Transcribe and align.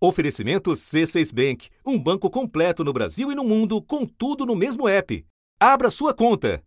Oferecimento 0.00 0.70
C6 0.70 1.34
Bank, 1.34 1.70
um 1.84 1.98
banco 1.98 2.30
completo 2.30 2.84
no 2.84 2.92
Brasil 2.92 3.32
e 3.32 3.34
no 3.34 3.42
mundo, 3.42 3.82
com 3.82 4.06
tudo 4.06 4.46
no 4.46 4.54
mesmo 4.54 4.88
app. 4.88 5.26
Abra 5.58 5.90
sua 5.90 6.14
conta. 6.14 6.62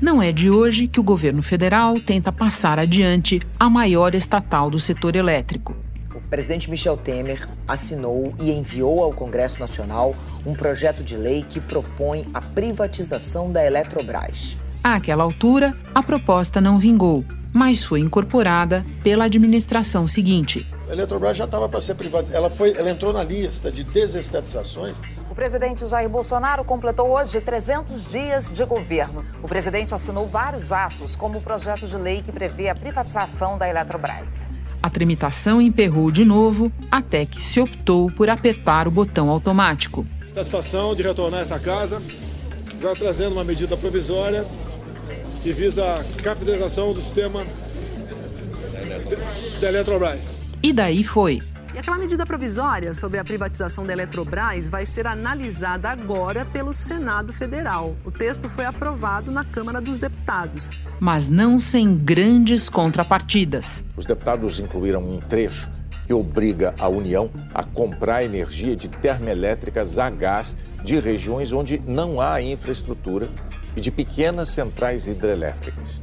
Não 0.00 0.22
é 0.22 0.30
de 0.30 0.48
hoje 0.48 0.86
que 0.86 1.00
o 1.00 1.02
governo 1.02 1.42
federal 1.42 1.98
tenta 1.98 2.30
passar 2.30 2.78
adiante 2.78 3.40
a 3.58 3.68
maior 3.68 4.14
estatal 4.14 4.70
do 4.70 4.78
setor 4.78 5.16
elétrico. 5.16 5.76
O 6.14 6.20
presidente 6.28 6.70
Michel 6.70 6.96
Temer 6.96 7.48
assinou 7.66 8.32
e 8.40 8.52
enviou 8.52 9.02
ao 9.02 9.12
Congresso 9.12 9.58
Nacional 9.58 10.14
um 10.46 10.54
projeto 10.54 11.02
de 11.02 11.16
lei 11.16 11.42
que 11.42 11.60
propõe 11.60 12.28
a 12.32 12.40
privatização 12.40 13.50
da 13.50 13.64
Eletrobras. 13.64 14.56
Àquela 14.84 15.24
altura, 15.24 15.76
a 15.92 16.02
proposta 16.02 16.60
não 16.60 16.78
vingou, 16.78 17.24
mas 17.52 17.84
foi 17.84 18.00
incorporada 18.00 18.84
pela 19.02 19.24
administração 19.24 20.06
seguinte. 20.06 20.66
A 20.88 20.92
Eletrobras 20.92 21.36
já 21.36 21.44
estava 21.44 21.68
para 21.68 21.80
ser 21.80 21.94
privatizada. 21.94 22.38
Ela, 22.38 22.50
foi, 22.50 22.74
ela 22.76 22.90
entrou 22.90 23.12
na 23.12 23.22
lista 23.22 23.70
de 23.70 23.84
desestatizações. 23.84 25.00
O 25.30 25.34
presidente 25.34 25.86
Jair 25.86 26.08
Bolsonaro 26.08 26.64
completou 26.64 27.10
hoje 27.10 27.40
300 27.40 28.10
dias 28.10 28.54
de 28.54 28.64
governo. 28.64 29.24
O 29.42 29.48
presidente 29.48 29.94
assinou 29.94 30.26
vários 30.26 30.72
atos, 30.72 31.16
como 31.16 31.38
o 31.38 31.42
projeto 31.42 31.86
de 31.86 31.96
lei 31.96 32.20
que 32.20 32.30
prevê 32.30 32.68
a 32.68 32.74
privatização 32.74 33.56
da 33.56 33.68
Eletrobras. 33.68 34.46
A 34.82 34.90
tramitação 34.90 35.62
emperrou 35.62 36.10
de 36.10 36.24
novo 36.24 36.70
até 36.90 37.24
que 37.24 37.40
se 37.40 37.60
optou 37.60 38.10
por 38.10 38.28
apertar 38.28 38.88
o 38.88 38.90
botão 38.90 39.30
automático. 39.30 40.04
Satisfação 40.34 40.94
de 40.94 41.02
retornar 41.02 41.40
essa 41.40 41.58
casa, 41.58 42.02
já 42.80 42.94
trazendo 42.94 43.32
uma 43.32 43.44
medida 43.44 43.76
provisória 43.76 44.44
que 45.42 45.52
visa 45.52 45.94
a 45.94 46.22
capitalização 46.22 46.92
do 46.92 47.00
sistema 47.00 47.44
da 49.60 49.68
Eletrobras. 49.68 50.38
E 50.62 50.72
daí 50.72 51.02
foi. 51.02 51.40
E 51.74 51.78
aquela 51.78 51.98
medida 51.98 52.24
provisória 52.24 52.94
sobre 52.94 53.18
a 53.18 53.24
privatização 53.24 53.84
da 53.84 53.92
Eletrobras 53.92 54.68
vai 54.68 54.86
ser 54.86 55.06
analisada 55.06 55.88
agora 55.88 56.44
pelo 56.44 56.72
Senado 56.72 57.32
Federal. 57.32 57.96
O 58.04 58.10
texto 58.10 58.48
foi 58.48 58.66
aprovado 58.66 59.32
na 59.32 59.44
Câmara 59.44 59.80
dos 59.80 59.98
Deputados. 59.98 60.70
Mas 61.00 61.28
não 61.28 61.58
sem 61.58 61.96
grandes 61.96 62.68
contrapartidas. 62.68 63.82
Os 63.96 64.06
deputados 64.06 64.60
incluíram 64.60 65.02
um 65.02 65.18
trecho 65.18 65.68
que 66.06 66.12
obriga 66.12 66.74
a 66.78 66.88
União 66.88 67.30
a 67.52 67.64
comprar 67.64 68.22
energia 68.22 68.76
de 68.76 68.88
termoelétricas 68.88 69.98
a 69.98 70.08
gás 70.10 70.56
de 70.84 71.00
regiões 71.00 71.52
onde 71.52 71.82
não 71.86 72.20
há 72.20 72.40
infraestrutura 72.40 73.28
e 73.76 73.80
de 73.80 73.90
pequenas 73.90 74.48
centrais 74.50 75.06
hidrelétricas. 75.06 76.00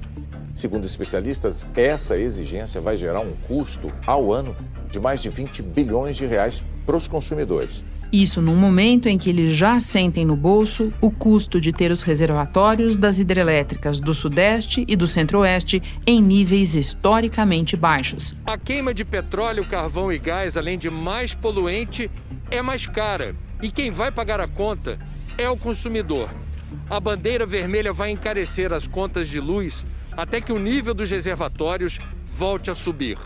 Segundo 0.54 0.86
especialistas, 0.86 1.66
essa 1.76 2.18
exigência 2.18 2.82
vai 2.82 2.98
gerar 2.98 3.22
um 3.22 3.32
custo 3.48 3.92
ao 4.06 4.34
ano 4.34 4.56
de 4.92 5.00
mais 5.00 5.22
de 5.22 5.30
20 5.30 5.62
bilhões 5.62 6.18
de 6.18 6.26
reais 6.26 6.64
para 6.86 6.98
os 6.98 7.08
consumidores. 7.08 7.84
Isso 8.12 8.42
num 8.42 8.56
momento 8.56 9.08
em 9.08 9.20
que 9.20 9.30
eles 9.30 9.56
já 9.56 9.80
sentem 9.80 10.26
no 10.26 10.36
bolso 10.36 10.90
o 11.00 11.12
custo 11.12 11.62
de 11.62 11.72
ter 11.72 11.92
os 11.92 12.02
reservatórios 12.02 12.98
das 12.98 13.20
hidrelétricas 13.20 14.00
do 14.00 14.16
Sudeste 14.16 14.84
e 14.88 14.96
do 14.96 15.06
Centro-Oeste 15.06 15.82
em 16.08 16.20
níveis 16.20 16.76
historicamente 16.76 17.78
baixos. 17.78 18.34
A 18.48 18.58
queima 18.58 18.96
de 18.96 19.06
petróleo, 19.06 19.64
carvão 19.64 20.12
e 20.12 20.18
gás, 20.18 20.58
além 20.58 20.78
de 20.78 20.90
mais 20.90 21.36
poluente, 21.36 22.10
é 22.50 22.64
mais 22.64 22.88
cara. 22.88 23.36
E 23.62 23.70
quem 23.70 23.92
vai 23.92 24.12
pagar 24.12 24.42
a 24.42 24.48
conta 24.48 24.98
é 25.38 25.48
o 25.48 25.56
consumidor. 25.56 26.30
A 26.90 27.00
bandeira 27.00 27.46
vermelha 27.46 27.94
vai 27.94 28.12
encarecer 28.12 28.74
as 28.74 28.88
contas 28.88 29.28
de 29.28 29.40
luz 29.40 29.86
até 30.16 30.42
que 30.42 30.52
o 30.52 30.60
nível 30.60 30.94
dos 30.94 31.10
reservatórios 31.10 32.00
volte 32.26 32.70
a 32.70 32.76
subir. 32.76 33.18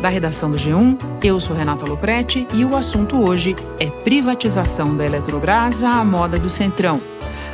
Da 0.00 0.10
redação 0.10 0.50
do 0.50 0.58
G1, 0.58 0.98
eu 1.22 1.40
sou 1.40 1.56
Renata 1.56 1.86
Loprete 1.86 2.46
e 2.52 2.62
o 2.62 2.76
assunto 2.76 3.22
hoje 3.22 3.56
é 3.80 3.86
privatização 3.86 4.94
da 4.94 5.06
Eletrobras 5.06 5.82
à 5.82 6.04
moda 6.04 6.38
do 6.38 6.50
Centrão. 6.50 7.00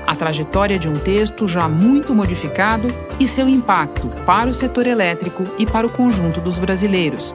A 0.05 0.17
trajetória 0.17 0.77
de 0.77 0.89
um 0.89 0.95
texto 0.95 1.47
já 1.47 1.69
muito 1.69 2.13
modificado 2.13 2.89
e 3.21 3.29
seu 3.29 3.49
impacto 3.49 4.09
para 4.27 4.51
o 4.51 4.53
setor 4.53 4.89
elétrico 4.89 5.45
e 5.59 5.65
para 5.65 5.87
o 5.87 5.91
conjunto 5.91 6.41
dos 6.41 6.59
brasileiros. 6.59 7.33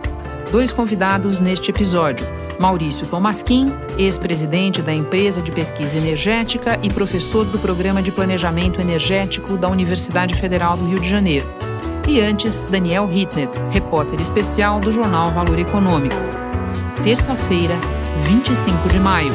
Dois 0.52 0.74
convidados 0.74 1.40
neste 1.40 1.72
episódio. 1.72 2.28
Maurício 2.60 3.06
Tomasquim, 3.08 3.72
ex-presidente 3.98 4.82
da 4.82 4.94
empresa 4.94 5.42
de 5.42 5.52
pesquisa 5.52 5.98
energética 5.98 6.80
e 6.82 6.90
professor 6.90 7.46
do 7.46 7.60
programa 7.60 8.02
de 8.02 8.12
planejamento 8.12 8.80
energético 8.80 9.58
da 9.58 9.68
Universidade 9.68 10.36
Federal 10.36 10.78
do 10.78 10.88
Rio 10.88 11.00
de 11.00 11.10
Janeiro. 11.10 11.48
E 12.08 12.22
antes, 12.22 12.60
Daniel 12.70 13.10
Hittner, 13.12 13.50
repórter 13.72 14.22
especial 14.22 14.80
do 14.80 14.92
jornal 14.92 15.32
Valor 15.32 15.58
Econômico. 15.58 16.16
Terça-feira, 17.04 17.76
25 18.28 18.90
de 18.90 19.00
maio. 19.00 19.34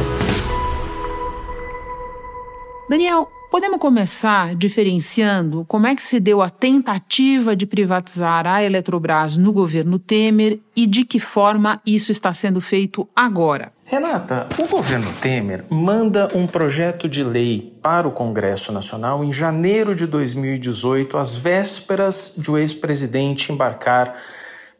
Daniel, 2.88 3.28
Podemos 3.50 3.80
começar 3.80 4.54
diferenciando 4.54 5.64
como 5.66 5.84
é 5.88 5.96
que 5.96 6.02
se 6.02 6.20
deu 6.20 6.40
a 6.40 6.48
tentativa 6.48 7.56
de 7.56 7.66
privatizar 7.66 8.46
a 8.46 8.62
Eletrobras 8.62 9.36
no 9.36 9.52
governo 9.52 9.98
Temer 9.98 10.60
e 10.76 10.86
de 10.86 11.04
que 11.04 11.18
forma 11.18 11.82
isso 11.84 12.12
está 12.12 12.32
sendo 12.32 12.60
feito 12.60 13.08
agora. 13.14 13.72
Renata, 13.84 14.46
o 14.56 14.68
governo 14.68 15.12
Temer 15.20 15.64
manda 15.68 16.28
um 16.32 16.46
projeto 16.46 17.08
de 17.08 17.24
lei 17.24 17.76
para 17.82 18.06
o 18.06 18.12
Congresso 18.12 18.70
Nacional 18.70 19.24
em 19.24 19.32
janeiro 19.32 19.96
de 19.96 20.06
2018, 20.06 21.18
às 21.18 21.34
vésperas 21.34 22.32
de 22.38 22.52
o 22.52 22.56
ex-presidente 22.56 23.50
embarcar 23.50 24.14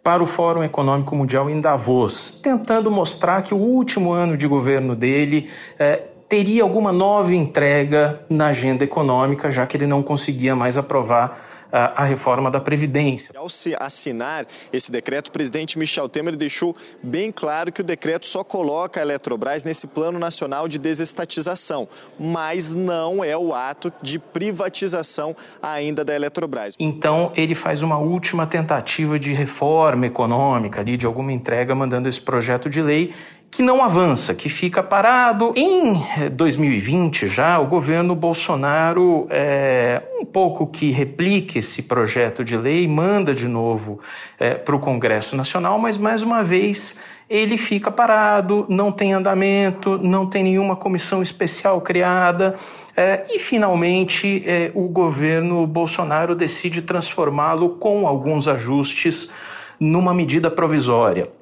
para 0.02 0.22
o 0.22 0.26
Fórum 0.26 0.62
Econômico 0.62 1.14
Mundial 1.14 1.50
em 1.50 1.60
Davos, 1.60 2.38
tentando 2.40 2.90
mostrar 2.90 3.42
que 3.42 3.52
o 3.52 3.58
último 3.58 4.12
ano 4.12 4.36
de 4.36 4.46
governo 4.46 4.96
dele 4.96 5.50
é, 5.78 6.04
teria 6.30 6.62
alguma 6.62 6.92
nova 6.92 7.34
entrega 7.34 8.20
na 8.30 8.46
agenda 8.46 8.84
econômica, 8.84 9.50
já 9.50 9.66
que 9.66 9.76
ele 9.76 9.86
não 9.86 10.00
conseguia 10.00 10.54
mais 10.54 10.78
aprovar 10.78 11.48
a 11.72 12.04
reforma 12.04 12.50
da 12.50 12.60
Previdência. 12.60 13.32
Ao 13.36 13.48
se 13.48 13.76
assinar 13.78 14.44
esse 14.72 14.90
decreto, 14.90 15.28
o 15.28 15.32
presidente 15.32 15.78
Michel 15.78 16.08
Temer 16.08 16.34
deixou 16.34 16.74
bem 17.02 17.30
claro 17.30 17.70
que 17.70 17.80
o 17.80 17.84
decreto 17.84 18.26
só 18.26 18.42
coloca 18.42 19.00
a 19.00 19.02
Eletrobras 19.02 19.62
nesse 19.62 19.86
plano 19.86 20.18
nacional 20.18 20.66
de 20.66 20.78
desestatização, 20.78 21.88
mas 22.18 22.74
não 22.74 23.22
é 23.22 23.36
o 23.36 23.54
ato 23.54 23.92
de 24.02 24.18
privatização 24.18 25.36
ainda 25.62 26.04
da 26.04 26.14
Eletrobras. 26.14 26.74
Então, 26.78 27.32
ele 27.36 27.54
faz 27.54 27.82
uma 27.82 27.98
última 27.98 28.46
tentativa 28.46 29.18
de 29.18 29.32
reforma 29.32 30.06
econômica, 30.06 30.80
ali, 30.80 30.96
de 30.96 31.06
alguma 31.06 31.32
entrega, 31.32 31.74
mandando 31.74 32.08
esse 32.08 32.20
projeto 32.20 32.68
de 32.68 32.82
lei 32.82 33.14
que 33.50 33.62
não 33.62 33.82
avança, 33.82 34.32
que 34.32 34.48
fica 34.48 34.82
parado. 34.82 35.52
Em 35.56 36.00
2020 36.30 37.28
já, 37.28 37.58
o 37.58 37.66
governo 37.66 38.14
Bolsonaro, 38.14 39.26
é, 39.28 40.02
um 40.20 40.24
pouco 40.24 40.66
que 40.66 40.90
replica 40.90 41.58
esse 41.58 41.82
projeto 41.82 42.44
de 42.44 42.56
lei, 42.56 42.86
manda 42.86 43.34
de 43.34 43.48
novo 43.48 43.98
é, 44.38 44.54
para 44.54 44.76
o 44.76 44.78
Congresso 44.78 45.36
Nacional, 45.36 45.78
mas 45.78 45.98
mais 45.98 46.22
uma 46.22 46.44
vez 46.44 47.00
ele 47.28 47.56
fica 47.56 47.90
parado, 47.90 48.66
não 48.68 48.90
tem 48.90 49.12
andamento, 49.12 49.98
não 49.98 50.26
tem 50.26 50.44
nenhuma 50.44 50.76
comissão 50.76 51.22
especial 51.22 51.80
criada. 51.80 52.56
É, 52.96 53.24
e 53.30 53.38
finalmente 53.38 54.44
o 54.74 54.88
governo 54.88 55.66
Bolsonaro 55.66 56.34
decide 56.34 56.82
transformá-lo 56.82 57.70
com 57.70 58.06
alguns 58.06 58.46
ajustes 58.46 59.30
numa 59.78 60.12
medida 60.12 60.50
provisória 60.50 61.39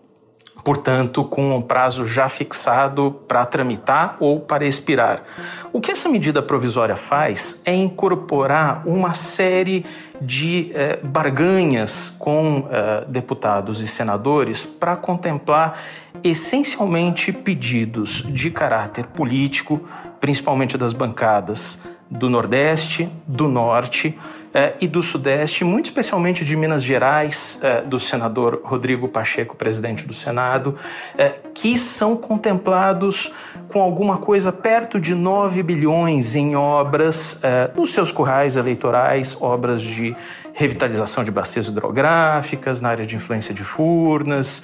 portanto, 0.65 1.25
com 1.25 1.57
um 1.57 1.63
prazo 1.63 2.07
já 2.07 2.29
fixado 2.29 3.17
para 3.27 3.45
tramitar 3.47 4.17
ou 4.21 4.41
para 4.41 4.67
expirar. 4.67 5.23
O 5.73 5.81
que 5.81 5.91
essa 5.91 6.09
medida 6.09 6.43
provisória 6.43 6.97
faz 6.97 7.63
é 7.65 7.75
incorporar 7.75 8.83
uma 8.87 9.15
série 9.15 9.85
de 10.21 10.71
eh, 10.75 10.99
barganhas 11.03 12.11
com 12.19 12.69
eh, 12.71 13.05
deputados 13.09 13.81
e 13.81 13.88
senadores 13.88 14.62
para 14.62 14.97
contemplar 14.97 15.81
essencialmente 16.25 17.32
pedidos 17.32 18.25
de 18.27 18.50
caráter 18.50 19.06
político, 19.06 19.81
principalmente 20.21 20.77
das 20.77 20.93
bancadas 20.93 21.82
do 22.11 22.29
Nordeste, 22.29 23.09
do 23.27 23.49
Norte 23.49 24.19
eh, 24.58 24.75
e 24.81 24.88
do 24.88 25.00
Sudeste, 25.05 25.62
muito 25.64 25.84
especialmente 25.84 26.44
de 26.44 26.56
Minas 26.56 26.82
Gerais, 26.82 27.60
eh, 27.62 27.82
do 27.82 28.00
senador 28.00 28.60
Rodrigo 28.64 29.06
Pacheco, 29.06 29.55
presidente 29.55 30.05
do 30.05 30.12
Senado, 30.12 30.75
eh, 31.16 31.34
que 31.55 31.78
são 31.78 32.16
contemplados 32.16 33.32
com 33.69 33.81
alguma 33.81 34.19
coisa 34.19 34.50
perto 34.50 34.99
de 34.99 35.14
9 35.14 35.62
bilhões 35.62 36.34
em 36.34 36.56
obras 36.56 37.40
nos 37.76 37.93
seus 37.93 38.10
currais 38.10 38.56
eleitorais, 38.56 39.37
obras 39.40 39.82
de 39.82 40.16
revitalização 40.55 41.22
de 41.22 41.31
bacias 41.31 41.69
hidrográficas, 41.69 42.81
na 42.81 42.88
área 42.88 43.05
de 43.05 43.14
influência 43.14 43.52
de 43.52 43.62
Furnas, 43.62 44.62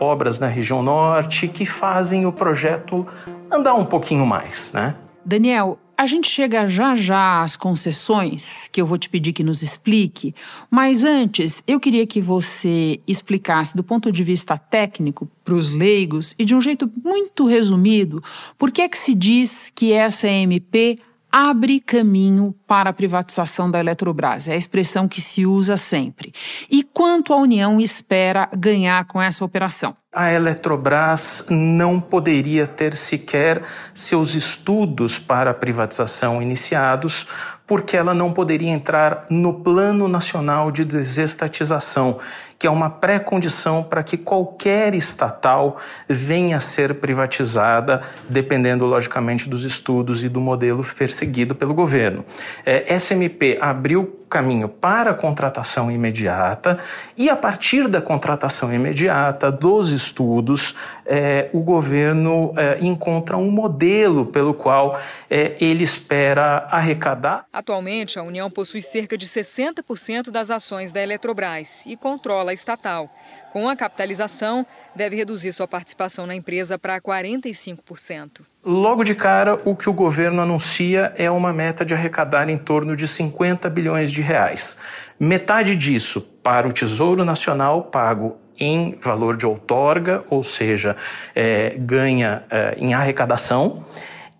obras 0.00 0.38
na 0.38 0.46
região 0.46 0.82
norte, 0.82 1.48
que 1.48 1.66
fazem 1.66 2.24
o 2.24 2.32
projeto 2.32 3.06
andar 3.52 3.74
um 3.74 3.84
pouquinho 3.84 4.24
mais, 4.24 4.72
né? 4.72 4.94
Daniel, 5.22 5.78
a 6.00 6.06
gente 6.06 6.30
chega 6.30 6.66
já 6.66 6.96
já 6.96 7.42
às 7.42 7.56
concessões, 7.56 8.70
que 8.72 8.80
eu 8.80 8.86
vou 8.86 8.96
te 8.96 9.06
pedir 9.06 9.34
que 9.34 9.42
nos 9.42 9.60
explique, 9.60 10.34
mas 10.70 11.04
antes 11.04 11.62
eu 11.66 11.78
queria 11.78 12.06
que 12.06 12.22
você 12.22 12.98
explicasse 13.06 13.76
do 13.76 13.84
ponto 13.84 14.10
de 14.10 14.24
vista 14.24 14.56
técnico 14.56 15.30
para 15.44 15.52
os 15.52 15.70
leigos 15.72 16.34
e 16.38 16.44
de 16.46 16.54
um 16.54 16.60
jeito 16.62 16.90
muito 17.04 17.46
resumido, 17.46 18.24
por 18.56 18.70
que 18.70 18.80
é 18.80 18.88
que 18.88 18.96
se 18.96 19.14
diz 19.14 19.70
que 19.74 19.92
essa 19.92 20.26
MP 20.26 20.98
abre 21.30 21.80
caminho 21.80 22.54
para 22.66 22.90
a 22.90 22.92
privatização 22.92 23.70
da 23.70 23.80
Eletrobras. 23.80 24.48
É 24.48 24.52
a 24.52 24.56
expressão 24.56 25.08
que 25.08 25.20
se 25.20 25.46
usa 25.46 25.76
sempre. 25.76 26.32
E 26.70 26.82
quanto 26.82 27.32
a 27.32 27.36
União 27.36 27.80
espera 27.80 28.48
ganhar 28.56 29.04
com 29.06 29.20
essa 29.20 29.44
operação? 29.44 29.96
A 30.12 30.32
Eletrobras 30.32 31.46
não 31.48 32.00
poderia 32.00 32.66
ter 32.66 32.96
sequer 32.96 33.62
seus 33.94 34.34
estudos 34.34 35.18
para 35.18 35.52
a 35.52 35.54
privatização 35.54 36.42
iniciados, 36.42 37.28
porque 37.70 37.96
ela 37.96 38.12
não 38.12 38.32
poderia 38.32 38.72
entrar 38.72 39.26
no 39.30 39.54
Plano 39.54 40.08
Nacional 40.08 40.72
de 40.72 40.84
Desestatização, 40.84 42.18
que 42.58 42.66
é 42.66 42.70
uma 42.70 42.90
pré-condição 42.90 43.82
para 43.82 44.02
que 44.02 44.16
qualquer 44.18 44.92
estatal 44.92 45.78
venha 46.08 46.56
a 46.56 46.60
ser 46.60 46.96
privatizada, 46.96 48.02
dependendo, 48.28 48.84
logicamente, 48.86 49.48
dos 49.48 49.62
estudos 49.62 50.24
e 50.24 50.28
do 50.28 50.40
modelo 50.40 50.84
perseguido 50.84 51.54
pelo 51.54 51.72
governo. 51.72 52.24
É, 52.66 52.92
SMP 52.98 53.56
abriu 53.60 54.20
caminho 54.28 54.68
para 54.68 55.10
a 55.10 55.14
contratação 55.14 55.90
imediata 55.90 56.78
e, 57.16 57.28
a 57.28 57.34
partir 57.34 57.88
da 57.88 58.00
contratação 58.00 58.72
imediata, 58.72 59.50
dos 59.50 59.88
estudos, 59.88 60.76
é, 61.04 61.48
o 61.52 61.60
governo 61.60 62.52
é, 62.56 62.78
encontra 62.80 63.36
um 63.36 63.50
modelo 63.50 64.26
pelo 64.26 64.54
qual 64.54 65.00
é, 65.28 65.56
ele 65.60 65.82
espera 65.82 66.68
arrecadar. 66.70 67.46
Atualmente, 67.60 68.18
a 68.18 68.22
União 68.22 68.50
possui 68.50 68.80
cerca 68.80 69.18
de 69.18 69.26
60% 69.26 70.30
das 70.30 70.50
ações 70.50 70.94
da 70.94 71.02
Eletrobras 71.02 71.84
e 71.84 71.94
controla 71.94 72.52
a 72.52 72.54
estatal. 72.54 73.06
Com 73.52 73.68
a 73.68 73.76
capitalização, 73.76 74.64
deve 74.96 75.14
reduzir 75.14 75.52
sua 75.52 75.68
participação 75.68 76.26
na 76.26 76.34
empresa 76.34 76.78
para 76.78 76.98
45%. 76.98 78.40
Logo 78.64 79.04
de 79.04 79.14
cara, 79.14 79.60
o 79.66 79.76
que 79.76 79.90
o 79.90 79.92
governo 79.92 80.40
anuncia 80.40 81.12
é 81.18 81.30
uma 81.30 81.52
meta 81.52 81.84
de 81.84 81.92
arrecadar 81.92 82.48
em 82.48 82.56
torno 82.56 82.96
de 82.96 83.06
50 83.06 83.68
bilhões 83.68 84.10
de 84.10 84.22
reais. 84.22 84.78
Metade 85.18 85.76
disso 85.76 86.22
para 86.42 86.66
o 86.66 86.72
Tesouro 86.72 87.26
Nacional 87.26 87.82
pago 87.82 88.38
em 88.58 88.98
valor 89.02 89.36
de 89.36 89.44
outorga, 89.44 90.24
ou 90.30 90.42
seja, 90.42 90.96
é, 91.34 91.74
ganha 91.76 92.42
é, 92.50 92.74
em 92.78 92.94
arrecadação 92.94 93.84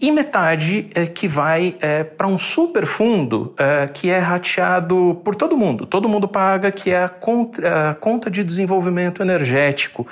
e 0.00 0.10
metade 0.10 0.88
é, 0.94 1.04
que 1.04 1.28
vai 1.28 1.76
é, 1.80 2.02
para 2.02 2.26
um 2.26 2.38
superfundo 2.38 3.54
é, 3.58 3.86
que 3.86 4.08
é 4.08 4.18
rateado 4.18 5.20
por 5.22 5.34
todo 5.34 5.56
mundo. 5.56 5.84
Todo 5.84 6.08
mundo 6.08 6.26
paga, 6.26 6.72
que 6.72 6.90
é 6.90 7.04
a 7.04 7.08
conta, 7.08 7.90
a 7.90 7.94
conta 7.94 8.30
de 8.30 8.42
desenvolvimento 8.42 9.20
energético, 9.20 10.06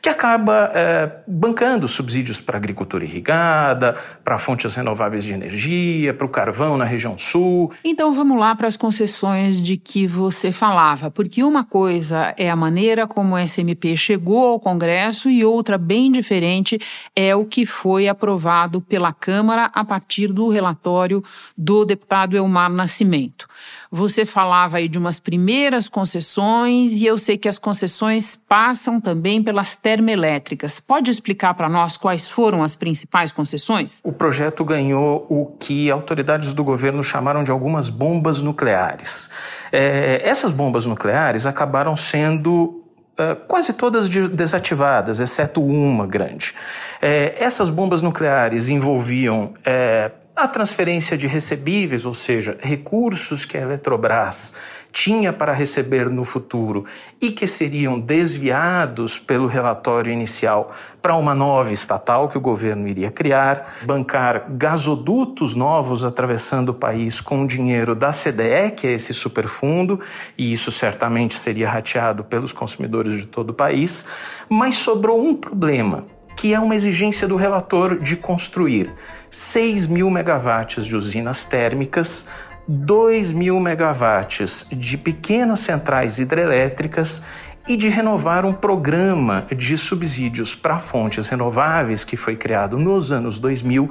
que 0.00 0.08
acaba 0.08 0.70
é, 0.72 1.10
bancando 1.26 1.88
subsídios 1.88 2.40
para 2.40 2.56
agricultura 2.56 3.04
irrigada, 3.04 3.96
para 4.22 4.38
fontes 4.38 4.74
renováveis 4.74 5.24
de 5.24 5.32
energia, 5.32 6.14
para 6.14 6.26
o 6.26 6.30
carvão 6.30 6.76
na 6.76 6.84
região 6.84 7.18
sul. 7.18 7.72
Então 7.84 8.12
vamos 8.12 8.38
lá 8.38 8.54
para 8.54 8.68
as 8.68 8.76
concessões 8.76 9.60
de 9.60 9.76
que 9.76 10.06
você 10.06 10.52
falava, 10.52 11.10
porque 11.10 11.42
uma 11.42 11.64
coisa 11.64 12.32
é 12.36 12.48
a 12.48 12.54
maneira 12.54 13.08
como 13.08 13.34
o 13.34 13.38
SMP 13.38 13.96
chegou 13.96 14.52
ao 14.52 14.60
Congresso 14.60 15.28
e 15.28 15.44
outra 15.44 15.76
bem 15.76 16.12
diferente 16.12 16.78
é 17.16 17.34
o 17.34 17.44
que 17.44 17.66
foi 17.66 18.06
aprovado 18.06 18.80
pela 18.80 19.12
Câmara 19.12 19.31
Câmara 19.32 19.70
a 19.72 19.82
partir 19.82 20.28
do 20.28 20.50
relatório 20.50 21.24
do 21.56 21.86
deputado 21.86 22.36
Elmar 22.36 22.70
Nascimento. 22.70 23.48
Você 23.90 24.26
falava 24.26 24.76
aí 24.76 24.88
de 24.88 24.98
umas 24.98 25.18
primeiras 25.18 25.88
concessões 25.88 27.00
e 27.00 27.06
eu 27.06 27.16
sei 27.16 27.38
que 27.38 27.48
as 27.48 27.56
concessões 27.56 28.36
passam 28.36 29.00
também 29.00 29.42
pelas 29.42 29.74
termoelétricas. 29.74 30.80
Pode 30.80 31.10
explicar 31.10 31.54
para 31.54 31.66
nós 31.66 31.96
quais 31.96 32.28
foram 32.28 32.62
as 32.62 32.76
principais 32.76 33.32
concessões? 33.32 34.02
O 34.04 34.12
projeto 34.12 34.62
ganhou 34.66 35.26
o 35.30 35.46
que 35.58 35.90
autoridades 35.90 36.52
do 36.52 36.62
governo 36.62 37.02
chamaram 37.02 37.42
de 37.42 37.50
algumas 37.50 37.88
bombas 37.88 38.42
nucleares. 38.42 39.30
É, 39.72 40.20
essas 40.22 40.50
bombas 40.50 40.84
nucleares 40.84 41.46
acabaram 41.46 41.96
sendo 41.96 42.81
Uh, 43.12 43.36
quase 43.46 43.74
todas 43.74 44.08
desativadas, 44.08 45.20
exceto 45.20 45.62
uma 45.62 46.06
grande. 46.06 46.54
É, 47.00 47.34
essas 47.38 47.68
bombas 47.68 48.00
nucleares 48.00 48.68
envolviam 48.68 49.52
é, 49.64 50.10
a 50.34 50.48
transferência 50.48 51.16
de 51.16 51.26
recebíveis, 51.26 52.06
ou 52.06 52.14
seja, 52.14 52.56
recursos 52.60 53.44
que 53.44 53.58
a 53.58 53.60
Eletrobras 53.60 54.56
tinha 54.92 55.32
para 55.32 55.52
receber 55.52 56.10
no 56.10 56.22
futuro 56.22 56.84
e 57.20 57.30
que 57.30 57.46
seriam 57.46 57.98
desviados 57.98 59.18
pelo 59.18 59.46
relatório 59.46 60.12
inicial 60.12 60.72
para 61.00 61.16
uma 61.16 61.34
nova 61.34 61.72
estatal 61.72 62.28
que 62.28 62.36
o 62.36 62.40
governo 62.40 62.86
iria 62.86 63.10
criar, 63.10 63.78
bancar 63.84 64.44
gasodutos 64.50 65.54
novos 65.54 66.04
atravessando 66.04 66.68
o 66.68 66.74
país 66.74 67.20
com 67.20 67.42
o 67.42 67.46
dinheiro 67.46 67.94
da 67.94 68.10
CDE, 68.10 68.72
que 68.76 68.86
é 68.86 68.92
esse 68.92 69.14
superfundo, 69.14 69.98
e 70.36 70.52
isso 70.52 70.70
certamente 70.70 71.38
seria 71.38 71.70
rateado 71.70 72.22
pelos 72.22 72.52
consumidores 72.52 73.16
de 73.16 73.26
todo 73.26 73.50
o 73.50 73.54
país, 73.54 74.04
mas 74.48 74.76
sobrou 74.76 75.20
um 75.20 75.34
problema 75.34 76.04
que 76.36 76.52
é 76.52 76.58
uma 76.58 76.74
exigência 76.74 77.28
do 77.28 77.36
relator 77.36 78.00
de 78.00 78.16
construir 78.16 78.90
6 79.30 79.86
mil 79.86 80.10
megawatts 80.10 80.84
de 80.84 80.96
usinas 80.96 81.44
térmicas, 81.44 82.26
2 82.68 83.32
mil 83.32 83.58
megawatts 83.58 84.66
de 84.70 84.96
pequenas 84.96 85.60
centrais 85.60 86.18
hidrelétricas 86.18 87.22
e 87.66 87.76
de 87.76 87.88
renovar 87.88 88.44
um 88.44 88.52
programa 88.52 89.46
de 89.56 89.78
subsídios 89.78 90.54
para 90.54 90.78
fontes 90.78 91.28
renováveis 91.28 92.04
que 92.04 92.16
foi 92.16 92.34
criado 92.34 92.76
nos 92.76 93.12
anos 93.12 93.38
2000, 93.38 93.88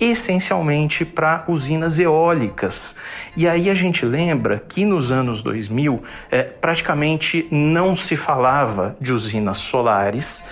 essencialmente 0.00 1.04
para 1.04 1.44
usinas 1.46 1.98
eólicas. 1.98 2.96
E 3.36 3.48
aí 3.48 3.70
a 3.70 3.74
gente 3.74 4.04
lembra 4.04 4.58
que 4.68 4.84
nos 4.84 5.12
anos 5.12 5.40
2000 5.42 6.02
é, 6.30 6.42
praticamente 6.42 7.46
não 7.50 7.94
se 7.94 8.16
falava 8.16 8.96
de 9.00 9.12
usinas 9.12 9.58
solares 9.58 10.44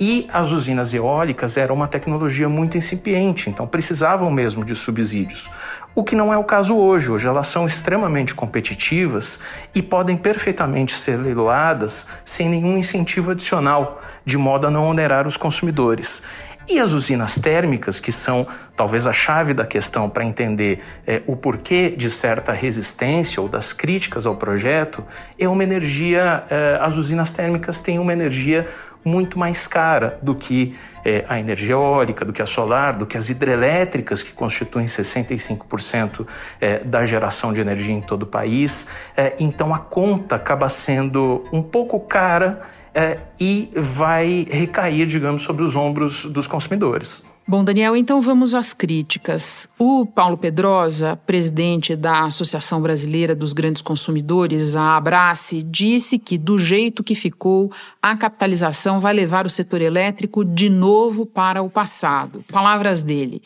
e 0.00 0.28
as 0.32 0.52
usinas 0.52 0.94
eólicas 0.94 1.56
eram 1.56 1.74
uma 1.74 1.88
tecnologia 1.88 2.48
muito 2.48 2.76
incipiente, 2.76 3.50
então 3.50 3.66
precisavam 3.66 4.30
mesmo 4.30 4.64
de 4.64 4.74
subsídios. 4.74 5.50
O 5.98 6.04
que 6.04 6.14
não 6.14 6.32
é 6.32 6.38
o 6.38 6.44
caso 6.44 6.76
hoje. 6.76 7.10
Hoje 7.10 7.26
elas 7.26 7.48
são 7.48 7.66
extremamente 7.66 8.32
competitivas 8.32 9.40
e 9.74 9.82
podem 9.82 10.16
perfeitamente 10.16 10.94
ser 10.94 11.16
leiloadas 11.16 12.06
sem 12.24 12.48
nenhum 12.48 12.78
incentivo 12.78 13.32
adicional, 13.32 14.00
de 14.24 14.38
modo 14.38 14.68
a 14.68 14.70
não 14.70 14.88
onerar 14.88 15.26
os 15.26 15.36
consumidores. 15.36 16.22
E 16.68 16.78
as 16.78 16.92
usinas 16.92 17.34
térmicas, 17.34 17.98
que 17.98 18.12
são 18.12 18.46
talvez 18.76 19.08
a 19.08 19.12
chave 19.12 19.52
da 19.52 19.66
questão 19.66 20.08
para 20.08 20.24
entender 20.24 20.84
é, 21.04 21.20
o 21.26 21.34
porquê 21.34 21.90
de 21.90 22.08
certa 22.10 22.52
resistência 22.52 23.42
ou 23.42 23.48
das 23.48 23.72
críticas 23.72 24.24
ao 24.24 24.36
projeto, 24.36 25.02
é 25.36 25.48
uma 25.48 25.64
energia. 25.64 26.44
É, 26.48 26.78
as 26.80 26.96
usinas 26.96 27.32
térmicas 27.32 27.82
têm 27.82 27.98
uma 27.98 28.12
energia 28.12 28.68
muito 29.04 29.38
mais 29.38 29.66
cara 29.66 30.18
do 30.22 30.34
que 30.34 30.76
é, 31.04 31.24
a 31.28 31.38
energia 31.38 31.74
eólica, 31.74 32.24
do 32.24 32.32
que 32.32 32.42
a 32.42 32.46
solar, 32.46 32.96
do 32.96 33.06
que 33.06 33.16
as 33.16 33.30
hidrelétricas, 33.30 34.22
que 34.22 34.32
constituem 34.32 34.86
65% 34.86 36.26
é, 36.60 36.80
da 36.80 37.04
geração 37.04 37.52
de 37.52 37.60
energia 37.60 37.94
em 37.94 38.00
todo 38.00 38.22
o 38.22 38.26
país. 38.26 38.88
É, 39.16 39.34
então 39.38 39.74
a 39.74 39.78
conta 39.78 40.36
acaba 40.36 40.68
sendo 40.68 41.44
um 41.52 41.62
pouco 41.62 42.00
cara 42.00 42.60
é, 42.94 43.18
e 43.38 43.70
vai 43.76 44.46
recair, 44.50 45.06
digamos, 45.06 45.42
sobre 45.42 45.62
os 45.62 45.76
ombros 45.76 46.24
dos 46.24 46.46
consumidores. 46.46 47.27
Bom, 47.50 47.64
Daniel, 47.64 47.96
então 47.96 48.20
vamos 48.20 48.54
às 48.54 48.74
críticas. 48.74 49.66
O 49.78 50.04
Paulo 50.04 50.36
Pedrosa, 50.36 51.18
presidente 51.26 51.96
da 51.96 52.24
Associação 52.24 52.82
Brasileira 52.82 53.34
dos 53.34 53.54
Grandes 53.54 53.80
Consumidores, 53.80 54.76
a 54.76 54.98
Abrace, 54.98 55.62
disse 55.62 56.18
que, 56.18 56.36
do 56.36 56.58
jeito 56.58 57.02
que 57.02 57.14
ficou, 57.14 57.72
a 58.02 58.14
capitalização 58.18 59.00
vai 59.00 59.14
levar 59.14 59.46
o 59.46 59.48
setor 59.48 59.80
elétrico 59.80 60.44
de 60.44 60.68
novo 60.68 61.24
para 61.24 61.62
o 61.62 61.70
passado. 61.70 62.44
Palavras 62.52 63.02
dele. 63.02 63.40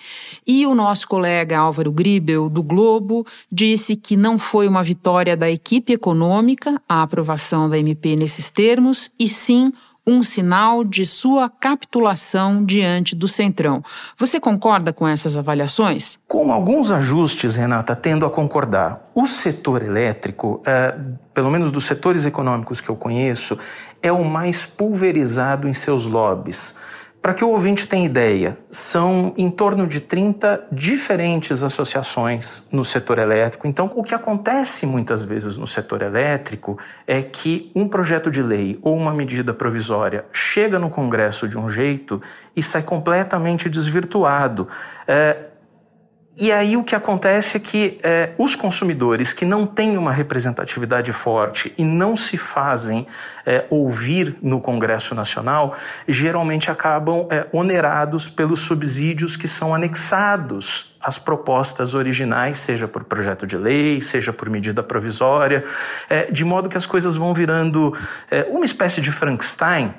E 0.44 0.66
o 0.66 0.74
nosso 0.74 1.06
colega 1.06 1.60
Álvaro 1.60 1.92
Gribel, 1.92 2.50
do 2.50 2.60
Globo, 2.60 3.24
disse 3.52 3.94
que 3.94 4.16
não 4.16 4.36
foi 4.36 4.66
uma 4.66 4.82
vitória 4.82 5.36
da 5.36 5.48
equipe 5.48 5.92
econômica 5.92 6.82
a 6.88 7.04
aprovação 7.04 7.68
da 7.68 7.78
MP 7.78 8.16
nesses 8.16 8.50
termos, 8.50 9.12
e 9.16 9.28
sim 9.28 9.72
um 10.06 10.22
sinal 10.22 10.82
de 10.82 11.04
sua 11.04 11.48
capitulação 11.48 12.64
diante 12.64 13.14
do 13.14 13.28
Centrão. 13.28 13.82
Você 14.18 14.40
concorda 14.40 14.92
com 14.92 15.06
essas 15.06 15.36
avaliações? 15.36 16.18
Com 16.26 16.52
alguns 16.52 16.90
ajustes, 16.90 17.54
Renata, 17.54 17.94
tendo 17.94 18.26
a 18.26 18.30
concordar. 18.30 19.10
O 19.14 19.26
setor 19.26 19.82
elétrico, 19.82 20.60
é, 20.66 20.96
pelo 21.32 21.50
menos 21.50 21.70
dos 21.70 21.84
setores 21.84 22.26
econômicos 22.26 22.80
que 22.80 22.88
eu 22.88 22.96
conheço, 22.96 23.58
é 24.02 24.10
o 24.10 24.24
mais 24.24 24.64
pulverizado 24.64 25.68
em 25.68 25.74
seus 25.74 26.06
lobbies. 26.06 26.76
Para 27.22 27.34
que 27.34 27.44
o 27.44 27.50
ouvinte 27.50 27.86
tenha 27.86 28.04
ideia, 28.04 28.58
são 28.68 29.32
em 29.38 29.48
torno 29.48 29.86
de 29.86 30.00
30 30.00 30.66
diferentes 30.72 31.62
associações 31.62 32.66
no 32.72 32.84
setor 32.84 33.20
elétrico. 33.20 33.68
Então, 33.68 33.88
o 33.94 34.02
que 34.02 34.12
acontece 34.12 34.84
muitas 34.86 35.24
vezes 35.24 35.56
no 35.56 35.64
setor 35.64 36.02
elétrico 36.02 36.76
é 37.06 37.22
que 37.22 37.70
um 37.76 37.86
projeto 37.86 38.28
de 38.28 38.42
lei 38.42 38.76
ou 38.82 38.96
uma 38.96 39.14
medida 39.14 39.54
provisória 39.54 40.24
chega 40.32 40.80
no 40.80 40.90
Congresso 40.90 41.46
de 41.46 41.56
um 41.56 41.70
jeito 41.70 42.20
e 42.56 42.62
sai 42.62 42.82
completamente 42.82 43.70
desvirtuado. 43.70 44.66
É, 45.06 45.51
e 46.34 46.50
aí 46.50 46.78
o 46.78 46.82
que 46.82 46.96
acontece 46.96 47.58
é 47.58 47.60
que 47.60 48.00
é, 48.02 48.30
os 48.38 48.56
consumidores 48.56 49.34
que 49.34 49.44
não 49.44 49.66
têm 49.66 49.98
uma 49.98 50.10
representatividade 50.10 51.12
forte 51.12 51.74
e 51.76 51.84
não 51.84 52.16
se 52.16 52.38
fazem 52.38 53.06
é, 53.44 53.66
ouvir 53.68 54.36
no 54.40 54.58
Congresso 54.58 55.14
Nacional, 55.14 55.76
geralmente 56.08 56.70
acabam 56.70 57.26
é, 57.30 57.46
onerados 57.52 58.30
pelos 58.30 58.60
subsídios 58.60 59.36
que 59.36 59.46
são 59.46 59.74
anexados 59.74 60.96
às 61.02 61.18
propostas 61.18 61.94
originais, 61.94 62.56
seja 62.56 62.88
por 62.88 63.04
projeto 63.04 63.46
de 63.46 63.58
lei, 63.58 64.00
seja 64.00 64.32
por 64.32 64.48
medida 64.48 64.82
provisória, 64.82 65.64
é, 66.08 66.30
de 66.30 66.46
modo 66.46 66.68
que 66.68 66.78
as 66.78 66.86
coisas 66.86 67.14
vão 67.14 67.34
virando 67.34 67.94
é, 68.30 68.46
uma 68.48 68.64
espécie 68.64 69.02
de 69.02 69.12
Frankenstein 69.12 69.94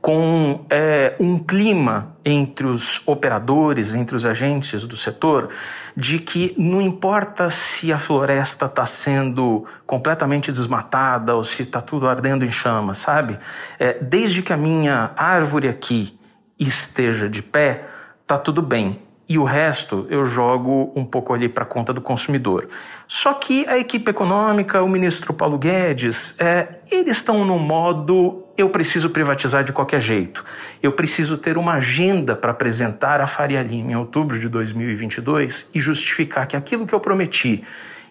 com 0.00 0.64
é, 0.70 1.14
um 1.20 1.38
clima 1.38 2.16
entre 2.24 2.66
os 2.66 3.06
operadores, 3.06 3.94
entre 3.94 4.16
os 4.16 4.24
agentes 4.24 4.84
do 4.84 4.96
setor, 4.96 5.50
de 5.94 6.18
que 6.18 6.54
não 6.56 6.80
importa 6.80 7.50
se 7.50 7.92
a 7.92 7.98
floresta 7.98 8.66
está 8.66 8.86
sendo 8.86 9.66
completamente 9.86 10.50
desmatada 10.50 11.34
ou 11.34 11.44
se 11.44 11.62
está 11.62 11.80
tudo 11.80 12.08
ardendo 12.08 12.44
em 12.44 12.50
chamas, 12.50 12.98
sabe? 12.98 13.38
É, 13.78 13.98
desde 14.00 14.42
que 14.42 14.52
a 14.52 14.56
minha 14.56 15.12
árvore 15.16 15.68
aqui 15.68 16.18
esteja 16.58 17.28
de 17.28 17.42
pé, 17.42 17.86
tá 18.26 18.38
tudo 18.38 18.62
bem 18.62 19.00
e 19.30 19.38
o 19.38 19.44
resto 19.44 20.08
eu 20.10 20.26
jogo 20.26 20.92
um 20.96 21.04
pouco 21.04 21.32
ali 21.32 21.48
para 21.48 21.64
conta 21.64 21.92
do 21.92 22.00
consumidor. 22.00 22.68
Só 23.06 23.32
que 23.32 23.64
a 23.68 23.78
equipe 23.78 24.10
econômica, 24.10 24.82
o 24.82 24.88
ministro 24.88 25.32
Paulo 25.32 25.56
Guedes, 25.56 26.34
é, 26.40 26.80
eles 26.90 27.18
estão 27.18 27.44
no 27.44 27.56
modo 27.56 28.44
eu 28.60 28.70
preciso 28.70 29.10
privatizar 29.10 29.64
de 29.64 29.72
qualquer 29.72 30.00
jeito. 30.00 30.44
Eu 30.82 30.92
preciso 30.92 31.36
ter 31.36 31.58
uma 31.58 31.74
agenda 31.74 32.36
para 32.36 32.50
apresentar 32.50 33.20
a 33.20 33.26
Faria 33.26 33.62
Lima 33.62 33.92
em 33.92 33.96
outubro 33.96 34.38
de 34.38 34.48
2022 34.48 35.70
e 35.74 35.80
justificar 35.80 36.46
que 36.46 36.56
aquilo 36.56 36.86
que 36.86 36.94
eu 36.94 37.00
prometi 37.00 37.64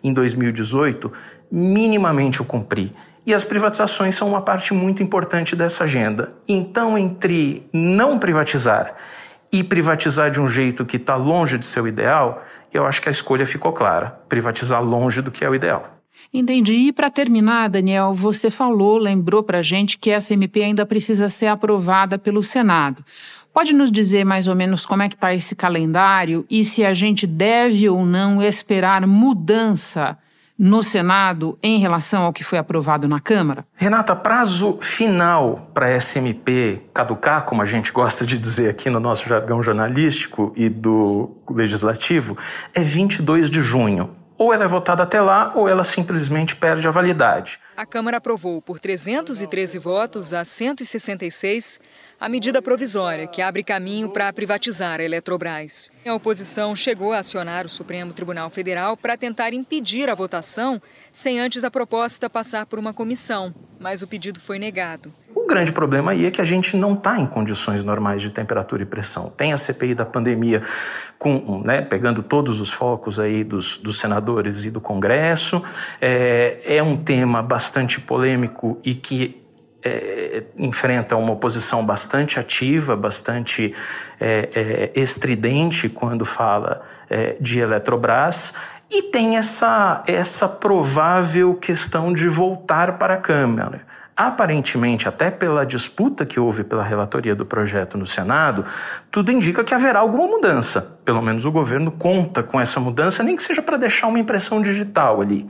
em 0.03 0.13
2018 0.13 1.11
minimamente 1.51 2.39
eu 2.39 2.45
cumpri. 2.45 2.93
E 3.25 3.33
as 3.33 3.43
privatizações 3.43 4.15
são 4.15 4.27
uma 4.27 4.41
parte 4.41 4.73
muito 4.73 5.03
importante 5.03 5.55
dessa 5.55 5.83
agenda. 5.83 6.33
Então, 6.47 6.97
entre 6.97 7.67
não 7.71 8.17
privatizar 8.17 8.95
e 9.51 9.63
privatizar 9.63 10.31
de 10.31 10.39
um 10.39 10.47
jeito 10.47 10.85
que 10.85 10.97
está 10.97 11.15
longe 11.15 11.57
de 11.57 11.65
seu 11.65 11.87
ideal, 11.87 12.43
eu 12.73 12.85
acho 12.85 13.01
que 13.01 13.09
a 13.09 13.11
escolha 13.11 13.45
ficou 13.45 13.71
clara: 13.71 14.19
privatizar 14.27 14.83
longe 14.83 15.21
do 15.21 15.31
que 15.31 15.43
é 15.43 15.49
o 15.49 15.55
ideal. 15.55 15.98
Entendi. 16.33 16.73
E 16.73 16.91
para 16.91 17.09
terminar, 17.09 17.69
Daniel, 17.69 18.13
você 18.13 18.51
falou, 18.51 18.97
lembrou 18.97 19.41
para 19.41 19.59
a 19.59 19.63
gente 19.63 19.97
que 19.97 20.11
essa 20.11 20.33
MP 20.33 20.63
ainda 20.63 20.85
precisa 20.85 21.27
ser 21.27 21.47
aprovada 21.47 22.19
pelo 22.19 22.43
Senado. 22.43 23.03
Pode 23.51 23.73
nos 23.73 23.91
dizer 23.91 24.23
mais 24.23 24.47
ou 24.47 24.55
menos 24.55 24.85
como 24.85 25.01
é 25.01 25.09
que 25.09 25.15
está 25.15 25.33
esse 25.33 25.55
calendário 25.55 26.45
e 26.49 26.63
se 26.63 26.85
a 26.85 26.93
gente 26.93 27.25
deve 27.25 27.89
ou 27.89 28.05
não 28.05 28.41
esperar 28.43 29.05
mudança 29.07 30.17
no 30.57 30.83
Senado 30.83 31.57
em 31.63 31.79
relação 31.79 32.23
ao 32.23 32.33
que 32.33 32.43
foi 32.43 32.59
aprovado 32.59 33.07
na 33.07 33.19
Câmara? 33.19 33.65
Renata, 33.75 34.13
prazo 34.15 34.77
final 34.81 35.71
para 35.73 35.87
a 35.87 35.99
SMP 35.99 36.81
caducar, 36.93 37.45
como 37.45 37.61
a 37.61 37.65
gente 37.65 37.91
gosta 37.91 38.25
de 38.25 38.37
dizer 38.37 38.69
aqui 38.69 38.89
no 38.89 38.99
nosso 38.99 39.27
jargão 39.27 39.63
jornalístico 39.63 40.53
e 40.55 40.67
do 40.67 41.31
legislativo, 41.49 42.37
é 42.73 42.81
22 42.81 43.49
de 43.49 43.61
junho. 43.61 44.18
Ou 44.39 44.53
ela 44.53 44.63
é 44.63 44.67
votada 44.69 45.03
até 45.03 45.19
lá, 45.19 45.51
ou 45.53 45.67
ela 45.67 45.83
simplesmente 45.83 46.55
perde 46.55 46.87
a 46.87 46.91
validade. 46.91 47.59
A 47.75 47.85
Câmara 47.85 48.17
aprovou 48.17 48.61
por 48.61 48.79
313 48.79 49.77
votos 49.77 50.33
a 50.33 50.45
166 50.45 51.77
a 52.17 52.29
medida 52.29 52.61
provisória 52.61 53.27
que 53.27 53.41
abre 53.41 53.65
caminho 53.65 54.09
para 54.09 54.31
privatizar 54.31 55.01
a 55.01 55.03
Eletrobras. 55.03 55.91
A 56.07 56.13
oposição 56.13 56.73
chegou 56.73 57.11
a 57.11 57.17
acionar 57.17 57.65
o 57.65 57.69
Supremo 57.69 58.13
Tribunal 58.13 58.49
Federal 58.49 58.95
para 58.95 59.17
tentar 59.17 59.53
impedir 59.53 60.09
a 60.09 60.15
votação 60.15 60.81
sem 61.11 61.37
antes 61.37 61.65
a 61.65 61.69
proposta 61.69 62.29
passar 62.29 62.65
por 62.65 62.79
uma 62.79 62.93
comissão, 62.93 63.53
mas 63.77 64.01
o 64.01 64.07
pedido 64.07 64.39
foi 64.39 64.57
negado. 64.57 65.13
Grande 65.49 65.71
problema 65.71 66.11
aí 66.11 66.27
é 66.27 66.31
que 66.31 66.39
a 66.39 66.43
gente 66.43 66.77
não 66.77 66.93
está 66.93 67.19
em 67.19 67.25
condições 67.25 67.83
normais 67.83 68.21
de 68.21 68.29
temperatura 68.29 68.83
e 68.83 68.85
pressão. 68.85 69.31
Tem 69.35 69.51
a 69.51 69.57
CPI 69.57 69.95
da 69.95 70.05
pandemia 70.05 70.61
com, 71.17 71.63
né, 71.65 71.81
pegando 71.81 72.21
todos 72.21 72.61
os 72.61 72.71
focos 72.71 73.19
aí 73.19 73.43
dos, 73.43 73.75
dos 73.77 73.97
senadores 73.97 74.65
e 74.65 74.69
do 74.69 74.79
Congresso. 74.79 75.63
É, 75.99 76.61
é 76.63 76.83
um 76.83 76.95
tema 76.95 77.41
bastante 77.41 77.99
polêmico 77.99 78.79
e 78.85 78.93
que 78.93 79.41
é, 79.83 80.43
enfrenta 80.55 81.15
uma 81.15 81.31
oposição 81.31 81.83
bastante 81.83 82.39
ativa, 82.39 82.95
bastante 82.95 83.73
é, 84.19 84.91
é, 84.93 85.01
estridente 85.01 85.89
quando 85.89 86.25
fala 86.25 86.83
é, 87.09 87.35
de 87.41 87.59
Eletrobras, 87.59 88.53
e 88.91 89.01
tem 89.01 89.35
essa, 89.35 90.03
essa 90.05 90.47
provável 90.47 91.55
questão 91.55 92.13
de 92.13 92.27
voltar 92.27 92.99
para 92.99 93.15
a 93.15 93.17
Câmara. 93.17 93.88
Aparentemente, 94.19 95.07
até 95.07 95.31
pela 95.31 95.65
disputa 95.65 96.25
que 96.25 96.41
houve 96.41 96.65
pela 96.65 96.83
relatoria 96.83 97.33
do 97.33 97.45
projeto 97.45 97.97
no 97.97 98.05
Senado, 98.05 98.65
tudo 99.09 99.31
indica 99.31 99.63
que 99.63 99.73
haverá 99.73 99.99
alguma 99.99 100.27
mudança. 100.27 100.99
Pelo 101.05 101.21
menos 101.21 101.45
o 101.45 101.51
governo 101.53 101.89
conta 101.89 102.43
com 102.43 102.59
essa 102.59 102.81
mudança, 102.81 103.23
nem 103.23 103.37
que 103.37 103.41
seja 103.41 103.61
para 103.61 103.77
deixar 103.77 104.07
uma 104.07 104.19
impressão 104.19 104.61
digital 104.61 105.21
ali. 105.21 105.47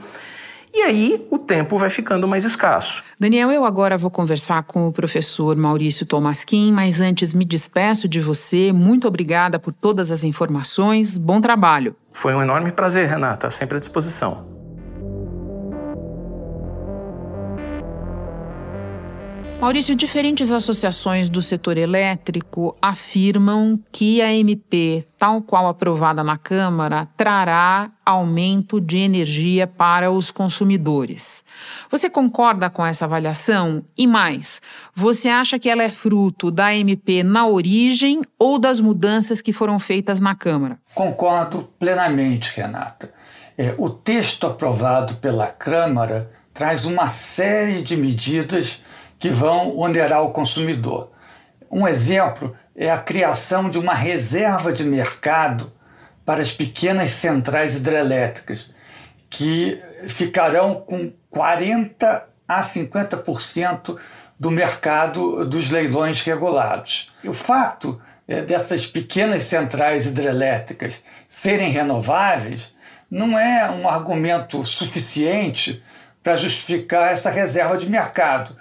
E 0.72 0.84
aí 0.84 1.26
o 1.32 1.40
tempo 1.40 1.80
vai 1.80 1.90
ficando 1.90 2.28
mais 2.28 2.46
escasso. 2.46 3.04
Daniel, 3.20 3.50
eu 3.50 3.66
agora 3.66 3.98
vou 3.98 4.12
conversar 4.12 4.62
com 4.62 4.88
o 4.88 4.94
professor 4.94 5.56
Maurício 5.56 6.06
Tomasquim, 6.06 6.72
mas 6.72 7.02
antes 7.02 7.34
me 7.34 7.46
despeço 7.46 8.08
de 8.08 8.22
você. 8.22 8.72
Muito 8.72 9.08
obrigada 9.08 9.58
por 9.58 9.74
todas 9.74 10.12
as 10.12 10.24
informações. 10.24 11.18
Bom 11.18 11.42
trabalho. 11.42 11.96
Foi 12.14 12.36
um 12.36 12.42
enorme 12.44 12.72
prazer, 12.72 13.08
Renata, 13.08 13.50
sempre 13.50 13.78
à 13.78 13.80
disposição. 13.80 14.59
Maurício, 19.60 19.94
diferentes 19.94 20.54
associações 20.54 21.30
do 21.30 21.42
setor 21.42 21.78
elétrico 21.78 22.78
afirmam 22.82 23.78
que 23.92 24.22
a 24.22 24.34
MP, 24.34 25.06
tal 25.18 25.42
qual 25.42 25.68
aprovada 25.68 26.24
na 26.24 26.38
Câmara, 26.38 27.10
trará 27.18 27.92
aumento 28.06 28.80
de 28.80 29.00
energia 29.00 29.68
para 29.68 30.10
os 30.12 30.32
consumidores. 30.32 31.44
Você 31.92 32.10
concorda 32.10 32.70
com 32.70 32.86
essa 32.86 33.04
avaliação? 33.04 33.84
E 33.98 34.08
mais, 34.08 34.62
você 34.96 35.28
acha 35.28 35.60
que 35.60 35.70
ela 35.70 35.84
é 35.84 35.90
fruto 35.90 36.50
da 36.50 36.74
MP 36.74 37.22
na 37.22 37.46
origem 37.46 38.22
ou 38.40 38.58
das 38.58 38.80
mudanças 38.80 39.42
que 39.42 39.52
foram 39.52 39.78
feitas 39.78 40.22
na 40.22 40.36
Câmara? 40.36 40.80
Concordo 40.96 41.68
plenamente, 41.78 42.54
Renata. 42.56 43.14
É, 43.58 43.76
o 43.78 43.90
texto 43.90 44.48
aprovado 44.48 45.16
pela 45.16 45.48
Câmara 45.48 46.32
traz 46.54 46.86
uma 46.86 47.10
série 47.10 47.84
de 47.84 47.98
medidas 47.98 48.82
que 49.20 49.30
vão 49.30 49.78
onerar 49.78 50.24
o 50.24 50.32
consumidor. 50.32 51.12
Um 51.70 51.88
exemplo 51.88 52.56
é 52.76 52.90
a 52.90 52.98
criação 52.98 53.70
de 53.70 53.78
uma 53.78 53.94
reserva 53.94 54.72
de 54.72 54.84
mercado 54.84 55.72
para 56.26 56.42
as 56.42 56.52
pequenas 56.52 57.12
centrais 57.12 57.76
hidrelétricas, 57.76 58.70
que 59.30 59.80
ficarão 60.08 60.76
com 60.76 61.12
40 61.30 62.28
a 62.48 62.62
50% 62.62 63.98
do 64.40 64.50
mercado 64.50 65.46
dos 65.46 65.70
leilões 65.70 66.22
regulados. 66.22 67.12
O 67.24 67.34
fato 67.34 68.02
é, 68.28 68.42
dessas 68.42 68.88
pequenas 68.88 69.44
centrais 69.44 70.06
hidrelétricas 70.06 71.04
serem 71.28 71.72
renováveis 71.72 72.74
não 73.12 73.38
é 73.38 73.70
um 73.70 73.88
argumento 73.90 74.64
suficiente 74.64 75.84
para 76.24 76.36
justificar 76.36 77.12
essa 77.12 77.30
reserva 77.30 77.78
de 77.78 77.90
mercado 77.90 78.56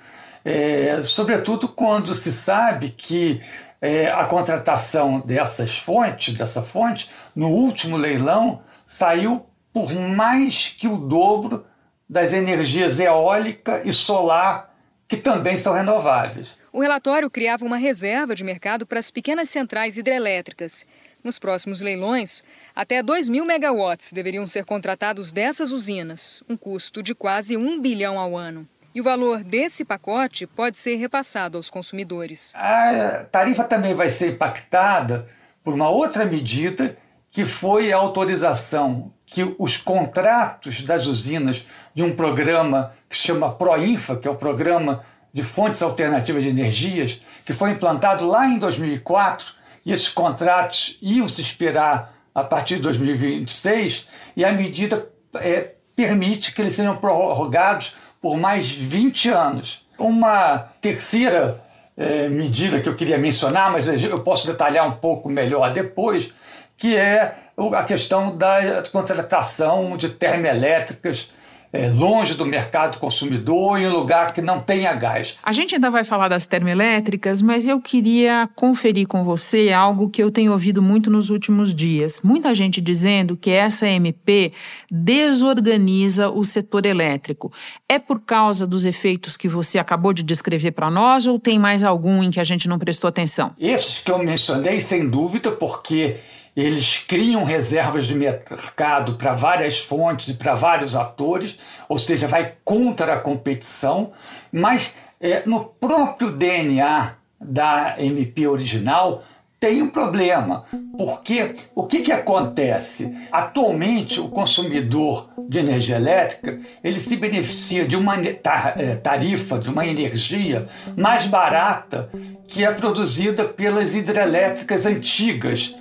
é, 0.49 1.03
sobretudo 1.03 1.69
quando 1.69 2.15
se 2.15 2.33
sabe 2.33 2.89
que 2.97 3.43
é, 3.83 4.11
a 4.11 4.25
contratação 4.25 5.21
dessas 5.21 5.77
fontes, 5.77 6.35
dessa 6.35 6.63
fonte, 6.63 7.11
no 7.37 7.49
último 7.49 7.99
leilão, 7.99 8.63
saiu 8.87 9.45
por 9.75 9.93
mais 9.95 10.69
que 10.69 10.89
o 10.89 10.97
dobro 10.97 11.67
das 12.09 12.33
energias 12.33 12.99
eólica 12.99 13.83
e 13.85 13.93
solar, 13.93 14.75
que 15.07 15.19
também 15.19 15.59
são 15.59 15.75
renováveis. 15.75 16.57
O 16.73 16.81
relatório 16.81 17.31
criava 17.31 17.67
uma 17.67 17.77
reserva 17.77 18.35
de 18.35 18.43
mercado 18.43 18.87
para 18.87 18.99
as 18.99 19.11
pequenas 19.11 19.51
centrais 19.51 19.99
hidrelétricas. 19.99 20.87
Nos 21.23 21.39
próximos 21.39 21.83
leilões, 21.83 22.43
até 22.75 23.03
2 23.03 23.29
mil 23.29 23.45
megawatts 23.45 24.13
deveriam 24.13 24.47
ser 24.47 24.65
contratados 24.65 25.31
dessas 25.31 25.73
usinas, 25.73 26.43
um 26.49 26.57
custo 26.57 27.03
de 27.03 27.15
quase 27.15 27.55
um 27.55 27.79
bilhão 27.79 28.19
ao 28.19 28.35
ano. 28.35 28.67
E 28.99 29.01
o 29.01 29.05
valor 29.05 29.45
desse 29.45 29.85
pacote 29.85 30.45
pode 30.45 30.77
ser 30.77 30.97
repassado 30.97 31.57
aos 31.57 31.71
consumidores. 31.71 32.53
A 32.57 33.27
tarifa 33.31 33.63
também 33.63 33.95
vai 33.95 34.11
ser 34.11 34.33
impactada 34.33 35.25
por 35.63 35.73
uma 35.73 35.89
outra 35.89 36.25
medida 36.25 36.99
que 37.31 37.45
foi 37.45 37.93
a 37.93 37.97
autorização 37.97 39.13
que 39.25 39.55
os 39.57 39.77
contratos 39.77 40.83
das 40.83 41.07
usinas 41.07 41.65
de 41.95 42.03
um 42.03 42.17
programa 42.17 42.93
que 43.09 43.17
se 43.17 43.23
chama 43.23 43.53
Proinfa, 43.53 44.17
que 44.17 44.27
é 44.27 44.31
o 44.33 44.35
programa 44.35 45.05
de 45.33 45.45
fontes 45.45 45.81
alternativas 45.81 46.43
de 46.43 46.49
energias, 46.49 47.23
que 47.47 47.53
foi 47.53 47.71
implantado 47.71 48.27
lá 48.27 48.49
em 48.49 48.59
2004, 48.59 49.47
e 49.87 49.93
esses 49.93 50.09
contratos 50.09 50.99
iam 51.01 51.29
se 51.29 51.41
expirar 51.41 52.15
a 52.35 52.43
partir 52.43 52.79
de 52.79 52.83
2026, 52.83 54.09
e 54.35 54.45
a 54.45 54.51
medida 54.51 55.09
é, 55.37 55.75
permite 55.95 56.53
que 56.53 56.61
eles 56.61 56.75
sejam 56.75 56.97
prorrogados 56.97 57.95
por 58.21 58.37
mais 58.37 58.71
20 58.71 59.29
anos. 59.29 59.87
Uma 59.99 60.59
terceira 60.81 61.61
é, 61.97 62.29
medida 62.29 62.81
que 62.81 62.89
eu 62.89 62.95
queria 62.95 63.19
mencionar, 63.19 63.73
mas 63.73 63.89
eu 63.89 64.21
posso 64.21 64.47
detalhar 64.47 64.87
um 64.87 64.93
pouco 64.93 65.29
melhor 65.29 65.73
depois, 65.73 66.33
que 66.77 66.97
é 66.97 67.35
a 67.75 67.83
questão 67.83 68.37
da 68.37 68.83
contratação 68.93 69.97
de 69.97 70.11
termoelétricas 70.11 71.31
é, 71.73 71.89
longe 71.89 72.35
do 72.35 72.47
mercado 72.47 72.99
consumidor, 72.99 73.79
em 73.79 73.87
um 73.87 73.93
lugar 73.93 74.33
que 74.33 74.41
não 74.41 74.61
tenha 74.61 74.93
gás. 74.95 75.37
A 75.43 75.53
gente 75.53 75.75
ainda 75.75 75.91
vai 75.91 76.05
falar 76.05 76.29
das 76.29 76.47
termoelétricas, 76.47 77.43
mas 77.43 77.67
eu 77.67 77.81
queria 77.81 78.49
conferir 78.55 79.07
com 79.07 79.25
você 79.25 79.71
algo 79.71 80.09
que 80.09 80.23
eu 80.23 80.31
tenho 80.31 80.53
ouvido 80.53 80.81
muito 80.81 81.11
nos 81.11 81.31
últimos 81.31 81.75
dias. 81.75 82.21
Muita 82.23 82.55
gente 82.55 82.81
dizendo 82.81 83.37
que 83.37 83.51
essa 83.51 83.87
MP 83.87 84.53
desorganiza 84.91 86.31
o 86.31 86.45
setor 86.45 86.87
elétrico. 86.87 87.53
É 87.89 87.99
por 87.99 88.21
causa 88.21 88.67
dos 88.67 88.85
efeitos 88.85 89.37
que 89.37 89.49
você 89.49 89.79
acabou 89.79 90.13
de 90.13 90.23
descrever 90.23 90.73
para 90.73 90.91
nós 90.91 91.27
ou 91.27 91.39
tem 91.39 91.59
mais 91.59 91.83
algum 91.83 92.23
em 92.23 92.31
que 92.31 92.41
a 92.41 92.45
gente 92.45 92.69
não 92.69 92.79
prestou 92.79 93.09
atenção? 93.09 93.53
Esses 93.59 93.99
que 93.99 94.11
eu 94.11 94.19
mencionei, 94.19 94.81
sem 94.81 95.09
dúvida, 95.09 95.51
porque 95.51 96.17
eles 96.61 96.99
criam 96.99 97.45
reservas 97.45 98.05
de 98.09 98.17
mercado 98.17 99.15
para 99.15 99.33
várias 99.33 99.79
fontes 99.79 100.27
e 100.27 100.35
para 100.35 100.57
vários 100.57 100.97
atores, 100.97 101.57
ou 101.89 102.01
seja, 102.01 102.27
vai 102.27 102.55
contra 102.65 103.15
a 103.15 103.21
competição, 103.21 104.11
mas 104.51 104.97
é, 105.21 105.45
no 105.47 105.65
próprio 105.65 106.33
DNA 106.33 107.15
da 107.41 107.95
MP 107.99 108.49
original 108.49 109.23
tem 109.61 109.83
um 109.83 109.89
problema, 109.89 110.65
porque 110.97 111.55
o 111.75 111.85
que, 111.85 112.03
que 112.03 112.13
acontece? 112.13 113.13
Atualmente, 113.33 114.21
o 114.21 114.29
consumidor 114.29 115.31
de 115.49 115.59
energia 115.59 115.97
elétrica 115.97 116.61
ele 116.83 117.01
se 117.01 117.17
beneficia 117.17 117.85
de 117.85 117.97
uma 117.97 118.15
é, 118.17 118.95
tarifa, 118.95 119.59
de 119.59 119.69
uma 119.69 119.85
energia 119.85 120.69
mais 120.97 121.27
barata 121.27 122.09
que 122.47 122.65
é 122.65 122.73
produzida 122.73 123.45
pelas 123.45 123.95
hidrelétricas 123.97 124.87
antigas, 124.87 125.75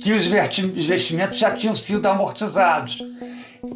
que 0.00 0.12
os 0.12 0.26
investimentos 0.28 1.38
já 1.38 1.50
tinham 1.50 1.74
sido 1.74 2.06
amortizados. 2.06 3.02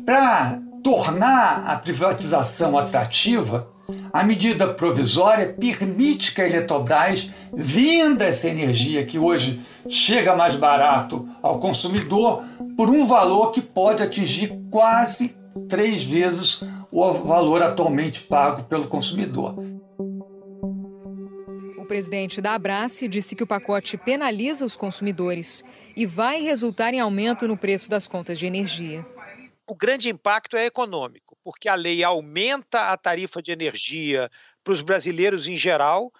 Para 0.06 0.60
tornar 0.82 1.64
a 1.66 1.76
privatização 1.76 2.78
atrativa, 2.78 3.68
a 4.12 4.22
medida 4.24 4.68
provisória 4.68 5.54
permite 5.58 6.34
que 6.34 6.40
a 6.40 6.46
Eletrobras 6.46 7.30
venda 7.52 8.24
essa 8.24 8.48
energia 8.48 9.04
que 9.04 9.18
hoje 9.18 9.60
chega 9.88 10.36
mais 10.36 10.56
barato 10.56 11.28
ao 11.42 11.58
consumidor 11.58 12.44
por 12.76 12.88
um 12.88 13.06
valor 13.06 13.52
que 13.52 13.60
pode 13.60 14.02
atingir 14.02 14.52
quase 14.70 15.34
três 15.68 16.04
vezes 16.04 16.62
o 16.90 17.12
valor 17.12 17.62
atualmente 17.62 18.20
pago 18.22 18.64
pelo 18.64 18.88
consumidor. 18.88 19.56
O 21.78 21.84
presidente 21.86 22.40
da 22.40 22.54
Abrace 22.54 23.08
disse 23.08 23.34
que 23.34 23.42
o 23.42 23.46
pacote 23.46 23.96
penaliza 23.96 24.64
os 24.64 24.76
consumidores 24.76 25.64
e 25.96 26.06
vai 26.06 26.40
resultar 26.40 26.94
em 26.94 27.00
aumento 27.00 27.48
no 27.48 27.56
preço 27.56 27.90
das 27.90 28.06
contas 28.06 28.38
de 28.38 28.46
energia 28.46 29.04
o 29.70 29.74
grande 29.76 30.08
impacto 30.08 30.56
é 30.56 30.66
econômico, 30.66 31.38
porque 31.44 31.68
a 31.68 31.76
lei 31.76 32.02
aumenta 32.02 32.88
a 32.88 32.96
tarifa 32.96 33.40
de 33.40 33.52
energia 33.52 34.28
para 34.64 34.72
os 34.72 34.82
brasileiros 34.82 35.46
em 35.46 35.54
geral 35.54 36.12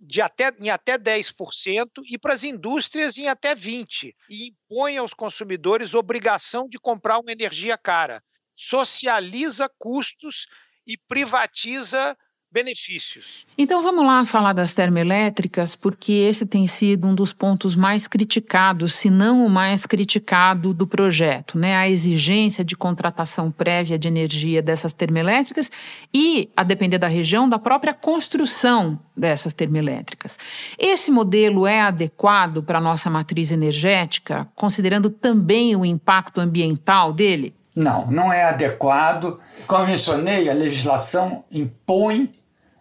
de 0.00 0.22
até, 0.22 0.50
em 0.58 0.70
até 0.70 0.96
10% 0.96 1.90
e 2.10 2.16
para 2.16 2.32
as 2.32 2.42
indústrias 2.42 3.18
em 3.18 3.28
até 3.28 3.54
20%, 3.54 4.14
e 4.30 4.48
impõe 4.48 4.96
aos 4.96 5.12
consumidores 5.12 5.92
obrigação 5.92 6.66
de 6.66 6.78
comprar 6.78 7.18
uma 7.18 7.30
energia 7.30 7.76
cara, 7.76 8.24
socializa 8.54 9.68
custos 9.78 10.46
e 10.86 10.96
privatiza 10.96 12.16
benefícios. 12.56 13.44
Então 13.58 13.82
vamos 13.82 14.02
lá 14.06 14.24
falar 14.24 14.54
das 14.54 14.72
termoelétricas, 14.72 15.76
porque 15.76 16.12
esse 16.12 16.46
tem 16.46 16.66
sido 16.66 17.06
um 17.06 17.14
dos 17.14 17.30
pontos 17.30 17.76
mais 17.76 18.06
criticados, 18.06 18.94
se 18.94 19.10
não 19.10 19.44
o 19.44 19.50
mais 19.50 19.84
criticado 19.84 20.72
do 20.72 20.86
projeto, 20.86 21.58
né? 21.58 21.76
A 21.76 21.86
exigência 21.86 22.64
de 22.64 22.74
contratação 22.74 23.50
prévia 23.50 23.98
de 23.98 24.08
energia 24.08 24.62
dessas 24.62 24.94
termoelétricas 24.94 25.70
e, 26.14 26.48
a 26.56 26.62
depender 26.62 26.96
da 26.96 27.08
região, 27.08 27.46
da 27.46 27.58
própria 27.58 27.92
construção 27.92 28.98
dessas 29.14 29.52
termoelétricas. 29.52 30.38
Esse 30.78 31.10
modelo 31.10 31.66
é 31.66 31.82
adequado 31.82 32.62
para 32.62 32.78
a 32.78 32.80
nossa 32.80 33.10
matriz 33.10 33.52
energética, 33.52 34.48
considerando 34.54 35.10
também 35.10 35.76
o 35.76 35.84
impacto 35.84 36.40
ambiental 36.40 37.12
dele? 37.12 37.54
Não, 37.76 38.10
não 38.10 38.32
é 38.32 38.44
adequado. 38.44 39.38
Como 39.66 39.86
mencionei, 39.86 40.48
a 40.48 40.54
legislação 40.54 41.44
impõe 41.52 42.30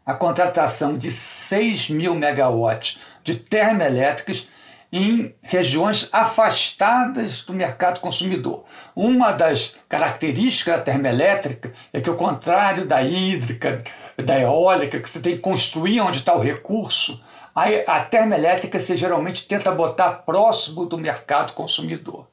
a 0.05 0.13
contratação 0.13 0.97
de 0.97 1.11
6 1.11 1.89
mil 1.89 2.15
megawatts 2.15 2.99
de 3.23 3.35
termoelétricas 3.35 4.47
em 4.91 5.33
regiões 5.41 6.07
afastadas 6.13 7.41
do 7.41 7.53
mercado 7.53 7.99
consumidor. 7.99 8.63
Uma 8.95 9.31
das 9.31 9.75
características 9.89 10.77
da 10.77 10.81
termoelétrica 10.81 11.73
é 11.91 11.99
que, 11.99 12.09
ao 12.09 12.15
contrário 12.15 12.85
da 12.85 13.01
hídrica, 13.01 13.83
da 14.23 14.39
eólica, 14.39 14.99
que 14.99 15.09
você 15.09 15.19
tem 15.19 15.35
que 15.35 15.41
construir 15.41 15.99
onde 15.99 16.19
está 16.19 16.33
o 16.33 16.41
recurso, 16.41 17.21
a, 17.53 17.99
termoelétrica 18.01 18.79
você 18.79 18.95
geralmente 18.95 19.47
tenta 19.47 19.71
botar 19.71 20.11
próximo 20.11 20.85
do 20.85 20.97
mercado 20.97 21.53
consumidor. 21.53 22.27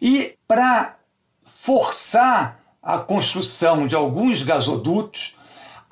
E 0.00 0.34
para 0.46 0.96
forçar 1.44 2.60
a 2.82 2.98
construção 2.98 3.86
de 3.86 3.94
alguns 3.94 4.42
gasodutos, 4.42 5.36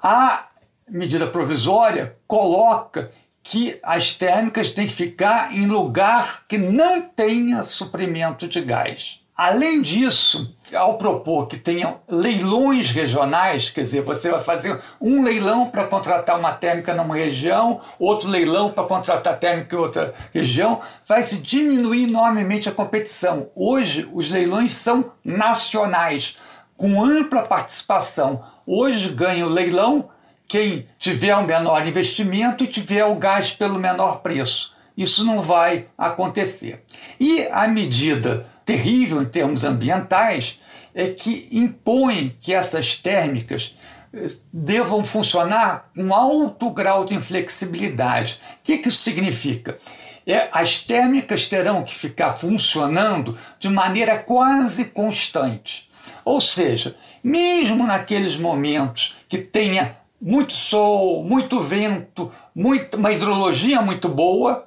a 0.02 0.48
medida 0.90 1.27
provisória 1.27 2.16
coloca 2.27 3.11
que 3.42 3.79
as 3.83 4.12
térmicas 4.12 4.70
têm 4.70 4.87
que 4.87 4.92
ficar 4.92 5.57
em 5.57 5.66
lugar 5.66 6.44
que 6.46 6.59
não 6.59 7.01
tenha 7.01 7.64
suprimento 7.64 8.46
de 8.46 8.61
gás. 8.61 9.20
Além 9.38 9.81
disso, 9.81 10.53
ao 10.74 10.98
propor 10.98 11.46
que 11.46 11.57
tenham 11.57 12.01
leilões 12.09 12.90
regionais, 12.90 13.70
quer 13.70 13.83
dizer, 13.83 14.03
você 14.03 14.33
vai 14.33 14.40
fazer 14.40 14.81
um 15.01 15.22
leilão 15.22 15.70
para 15.70 15.87
contratar 15.87 16.37
uma 16.37 16.53
térmica 16.53 16.92
numa 16.92 17.14
região, 17.14 17.81
outro 18.01 18.29
leilão 18.29 18.72
para 18.72 18.83
contratar 18.83 19.38
térmica 19.38 19.77
em 19.77 19.79
outra 19.79 20.12
região, 20.35 20.81
vai 21.07 21.22
se 21.22 21.40
diminuir 21.40 22.09
enormemente 22.09 22.68
a 22.68 22.72
competição. 22.72 23.48
Hoje, 23.55 24.11
os 24.12 24.29
leilões 24.29 24.72
são 24.72 25.12
nacionais, 25.24 26.37
com 26.77 27.01
ampla 27.01 27.42
participação. 27.42 28.44
Hoje 28.66 29.09
ganha 29.09 29.46
o 29.46 29.51
leilão 29.51 30.11
quem 30.49 30.89
tiver 30.99 31.37
o 31.37 31.47
menor 31.47 31.87
investimento 31.87 32.65
e 32.65 32.67
tiver 32.67 33.05
o 33.05 33.15
gás 33.15 33.53
pelo 33.53 33.79
menor 33.79 34.23
preço. 34.23 34.75
Isso 34.97 35.25
não 35.25 35.43
vai 35.43 35.87
acontecer. 35.97 36.83
E 37.21 37.47
a 37.53 37.69
medida 37.69 38.47
terrível 38.65 39.23
em 39.23 39.27
termos 39.27 39.63
ambientais 39.63 40.61
é 40.95 41.09
que 41.09 41.47
impõe 41.53 42.37
que 42.41 42.53
essas 42.53 42.97
térmicas 42.97 43.79
eh, 44.13 44.27
devam 44.53 45.05
funcionar 45.05 45.91
com 45.95 46.13
alto 46.13 46.71
grau 46.71 47.05
de 47.05 47.15
inflexibilidade. 47.15 48.41
O 48.61 48.65
que, 48.65 48.79
que 48.79 48.89
isso 48.89 49.03
significa? 49.03 49.79
É, 50.27 50.49
as 50.53 50.83
térmicas 50.83 51.49
terão 51.49 51.85
que 51.85 51.95
ficar 51.95 52.33
funcionando 52.33 53.39
de 53.59 53.69
maneira 53.69 54.19
quase 54.19 54.87
constante. 54.87 55.89
Ou 56.25 56.41
seja, 56.41 56.97
mesmo 57.23 57.87
naqueles 57.87 58.37
momentos 58.37 59.17
que 59.29 59.39
tenha 59.39 59.97
muito 60.20 60.52
sol, 60.52 61.22
muito 61.24 61.61
vento, 61.61 62.33
muito, 62.54 62.96
uma 62.96 63.12
hidrologia 63.12 63.81
muito 63.81 64.09
boa, 64.09 64.66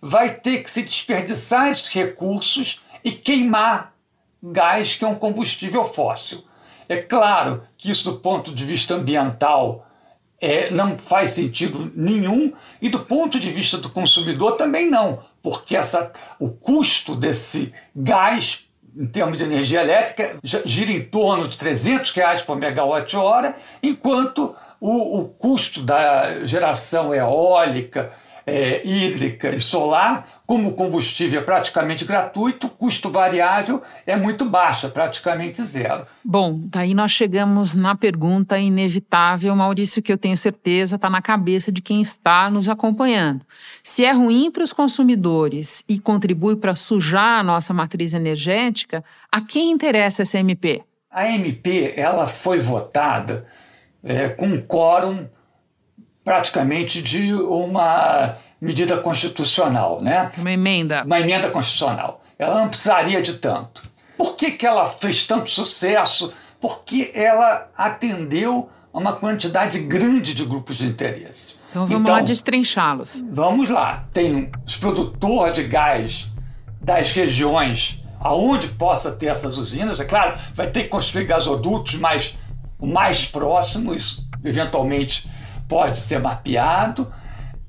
vai 0.00 0.34
ter 0.34 0.62
que 0.62 0.70
se 0.70 0.82
desperdiçar 0.82 1.68
esses 1.68 1.88
recursos 1.88 2.80
e 3.04 3.10
queimar 3.12 3.94
gás 4.42 4.94
que 4.94 5.04
é 5.04 5.08
um 5.08 5.14
combustível 5.14 5.84
fóssil. 5.84 6.44
É 6.88 6.96
claro 6.96 7.62
que 7.78 7.90
isso, 7.90 8.10
do 8.10 8.18
ponto 8.18 8.54
de 8.54 8.64
vista 8.64 8.94
ambiental, 8.94 9.86
é, 10.40 10.70
não 10.70 10.98
faz 10.98 11.30
sentido 11.30 11.92
nenhum, 11.94 12.52
e 12.80 12.88
do 12.88 12.98
ponto 12.98 13.38
de 13.38 13.50
vista 13.50 13.78
do 13.78 13.88
consumidor 13.88 14.56
também 14.56 14.90
não, 14.90 15.20
porque 15.40 15.76
essa, 15.76 16.12
o 16.38 16.50
custo 16.50 17.14
desse 17.14 17.72
gás 17.94 18.66
em 18.94 19.06
termos 19.06 19.38
de 19.38 19.44
energia 19.44 19.80
elétrica 19.80 20.36
gira 20.42 20.92
em 20.92 21.02
torno 21.02 21.48
de 21.48 21.56
300 21.56 22.10
reais 22.12 22.42
por 22.42 22.56
megawatt-hora, 22.56 23.56
enquanto 23.82 24.54
o, 24.82 25.20
o 25.20 25.28
custo 25.28 25.80
da 25.80 26.44
geração 26.44 27.14
eólica, 27.14 28.10
é, 28.44 28.84
hídrica 28.84 29.54
e 29.54 29.60
solar, 29.60 30.42
como 30.44 30.72
combustível 30.72 31.40
é 31.40 31.44
praticamente 31.44 32.04
gratuito, 32.04 32.66
o 32.66 32.70
custo 32.70 33.08
variável 33.08 33.80
é 34.04 34.16
muito 34.16 34.44
baixo, 34.44 34.86
é 34.86 34.88
praticamente 34.88 35.62
zero. 35.62 36.04
Bom, 36.24 36.58
daí 36.64 36.94
nós 36.94 37.12
chegamos 37.12 37.76
na 37.76 37.94
pergunta 37.94 38.58
inevitável, 38.58 39.54
Maurício, 39.54 40.02
que 40.02 40.12
eu 40.12 40.18
tenho 40.18 40.36
certeza 40.36 40.96
está 40.96 41.08
na 41.08 41.22
cabeça 41.22 41.70
de 41.70 41.80
quem 41.80 42.00
está 42.00 42.50
nos 42.50 42.68
acompanhando. 42.68 43.46
Se 43.84 44.04
é 44.04 44.10
ruim 44.10 44.50
para 44.50 44.64
os 44.64 44.72
consumidores 44.72 45.84
e 45.88 46.00
contribui 46.00 46.56
para 46.56 46.74
sujar 46.74 47.38
a 47.38 47.44
nossa 47.44 47.72
matriz 47.72 48.14
energética, 48.14 49.04
a 49.30 49.40
quem 49.40 49.70
interessa 49.70 50.22
essa 50.22 50.40
MP? 50.40 50.82
A 51.08 51.28
MP 51.28 51.94
ela 51.96 52.26
foi 52.26 52.58
votada 52.58 53.46
é, 54.02 54.28
com 54.28 54.46
um 54.46 54.60
quórum 54.60 55.26
praticamente 56.24 57.02
de 57.02 57.32
uma 57.32 58.36
medida 58.60 58.96
constitucional, 58.98 60.00
né? 60.00 60.30
Uma 60.36 60.52
emenda. 60.52 61.02
Uma 61.04 61.20
emenda 61.20 61.50
constitucional. 61.50 62.22
Ela 62.38 62.60
não 62.60 62.68
precisaria 62.68 63.20
de 63.22 63.34
tanto. 63.34 63.82
Por 64.16 64.36
que, 64.36 64.52
que 64.52 64.66
ela 64.66 64.86
fez 64.86 65.26
tanto 65.26 65.50
sucesso? 65.50 66.32
Porque 66.60 67.10
ela 67.14 67.68
atendeu 67.76 68.70
a 68.92 68.98
uma 68.98 69.14
quantidade 69.14 69.78
grande 69.80 70.34
de 70.34 70.44
grupos 70.44 70.76
de 70.76 70.86
interesse. 70.86 71.56
Então 71.70 71.86
vamos 71.86 72.02
então, 72.02 72.14
lá 72.14 72.20
destrinchá-los. 72.20 73.24
Vamos 73.30 73.68
lá. 73.68 74.04
Tem 74.12 74.50
os 74.66 74.76
produtores 74.76 75.54
de 75.54 75.64
gás 75.64 76.30
das 76.80 77.12
regiões 77.12 78.02
aonde 78.20 78.68
possa 78.68 79.10
ter 79.10 79.26
essas 79.26 79.56
usinas. 79.58 79.98
É 79.98 80.04
claro, 80.04 80.38
vai 80.54 80.70
ter 80.70 80.84
que 80.84 80.88
construir 80.88 81.24
gasodutos, 81.24 81.94
mas 81.94 82.36
o 82.82 82.86
mais 82.86 83.24
próximo, 83.24 83.94
isso 83.94 84.28
eventualmente 84.44 85.30
pode 85.68 85.98
ser 85.98 86.18
mapeado. 86.18 87.10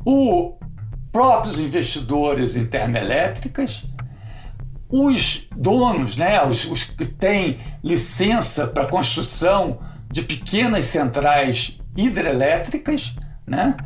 Os 0.04 0.56
próprios 1.12 1.60
investidores 1.60 2.56
em 2.56 2.65
termoelétricas, 2.65 3.86
os 4.89 5.47
donos, 5.56 6.17
né, 6.17 6.43
os, 6.43 6.65
os 6.65 6.84
que 6.84 7.06
têm 7.06 7.60
licença 7.84 8.65
para 8.65 8.88
construção 8.88 9.80
de 10.12 10.23
pequenas 10.23 10.88
centrais 10.88 11.80
hidrelétricas, 11.95 13.15
né, 13.45 13.78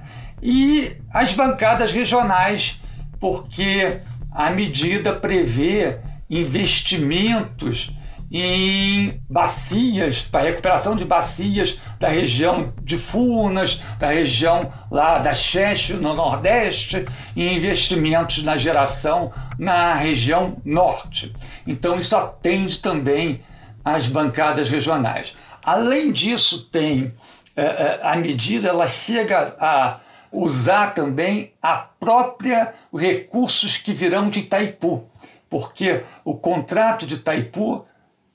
e 0.42 0.96
as 1.13 1.34
bancadas 1.34 1.92
regionais, 1.92 2.82
porque 3.20 4.00
a 4.32 4.50
medida 4.50 5.13
prevê 5.13 6.00
investimentos 6.30 7.92
em 8.32 9.22
bacias, 9.30 10.20
para 10.22 10.46
recuperação 10.46 10.96
de 10.96 11.06
bacias 11.06 11.80
da 12.00 12.10
região 12.10 12.74
de 12.82 12.98
Furnas, 12.98 13.82
da 13.98 14.08
região 14.08 14.72
lá 14.92 15.20
da 15.20 15.34
Cheche, 15.34 15.94
no 15.94 16.13
Nordeste, 16.13 17.06
e 17.36 17.48
investimentos 17.48 18.44
na 18.44 18.58
geração 18.58 19.32
na 19.58 19.94
região 19.94 20.58
Norte. 20.66 21.34
Então, 21.66 22.00
isso 22.00 22.16
atende 22.16 22.80
também 22.80 23.42
às 23.84 24.08
bancadas 24.08 24.70
regionais. 24.70 25.36
Além 25.63 26.12
disso, 26.12 26.66
tem 26.66 27.13
é, 27.56 27.62
é, 27.63 28.00
a 28.04 28.16
medida, 28.16 28.70
ela 28.70 28.88
chega 28.88 29.56
a 29.60 30.00
usar 30.32 30.94
também 30.94 31.54
a 31.62 31.78
própria 31.78 32.74
recursos 32.94 33.78
que 33.78 33.94
virão 33.94 34.30
de 34.30 34.42
Itaipu, 34.42 35.08
porque 35.50 36.04
o 36.24 36.36
contrato 36.36 37.08
de 37.08 37.16
Itaipu 37.16 37.86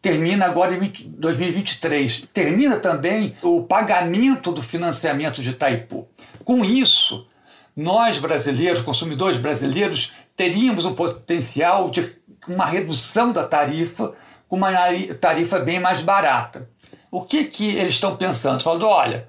termina 0.02 0.44
agora 0.46 0.74
em 0.74 0.92
2023. 1.16 2.28
Termina 2.32 2.80
também 2.80 3.36
o 3.40 3.62
pagamento 3.62 4.50
do 4.50 4.60
financiamento 4.60 5.40
de 5.40 5.50
Itaipu. 5.50 6.08
Com 6.44 6.64
isso, 6.64 7.28
nós 7.74 8.18
brasileiros, 8.18 8.82
consumidores 8.82 9.38
brasileiros, 9.38 10.12
teríamos 10.36 10.84
um 10.84 10.94
potencial 10.94 11.88
de 11.88 12.16
uma 12.48 12.66
redução 12.66 13.30
da 13.30 13.44
tarifa 13.46 14.12
com 14.48 14.56
uma 14.56 14.70
tarifa 15.20 15.60
bem 15.60 15.78
mais 15.78 16.02
barata. 16.02 16.68
O 17.10 17.22
que, 17.22 17.44
que 17.44 17.68
eles 17.76 17.94
estão 17.94 18.16
pensando? 18.16 18.62
Falando, 18.62 18.86
olha, 18.86 19.28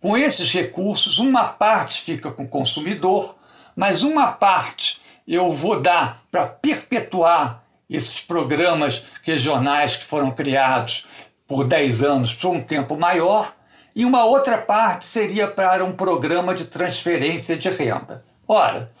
com 0.00 0.16
esses 0.16 0.52
recursos, 0.52 1.18
uma 1.18 1.44
parte 1.44 2.02
fica 2.02 2.30
com 2.30 2.42
o 2.42 2.48
consumidor, 2.48 3.36
mas 3.76 4.02
uma 4.02 4.32
parte 4.32 5.00
eu 5.26 5.52
vou 5.52 5.80
dar 5.80 6.22
para 6.30 6.46
perpetuar 6.46 7.62
esses 7.88 8.20
programas 8.20 9.04
regionais 9.22 9.96
que 9.96 10.04
foram 10.04 10.30
criados 10.30 11.06
por 11.46 11.64
10 11.64 12.02
anos 12.02 12.34
por 12.34 12.50
um 12.50 12.62
tempo 12.62 12.96
maior, 12.96 13.54
e 13.96 14.04
uma 14.04 14.24
outra 14.24 14.58
parte 14.58 15.06
seria 15.06 15.48
para 15.48 15.84
um 15.84 15.92
programa 15.92 16.54
de 16.54 16.66
transferência 16.66 17.56
de 17.56 17.68
renda. 17.68 18.24
Ora, 18.46 18.92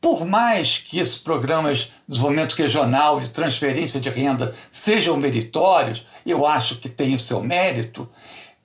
por 0.00 0.24
mais 0.24 0.78
que 0.78 1.00
esses 1.00 1.16
programas 1.16 1.78
de 1.78 1.92
desenvolvimento 2.08 2.52
regional 2.54 3.18
de 3.18 3.30
transferência 3.30 4.00
de 4.00 4.08
renda 4.10 4.54
sejam 4.70 5.16
meritórios, 5.16 6.06
eu 6.24 6.46
acho 6.46 6.76
que 6.76 6.88
tem 6.88 7.14
o 7.14 7.18
seu 7.18 7.42
mérito, 7.42 8.08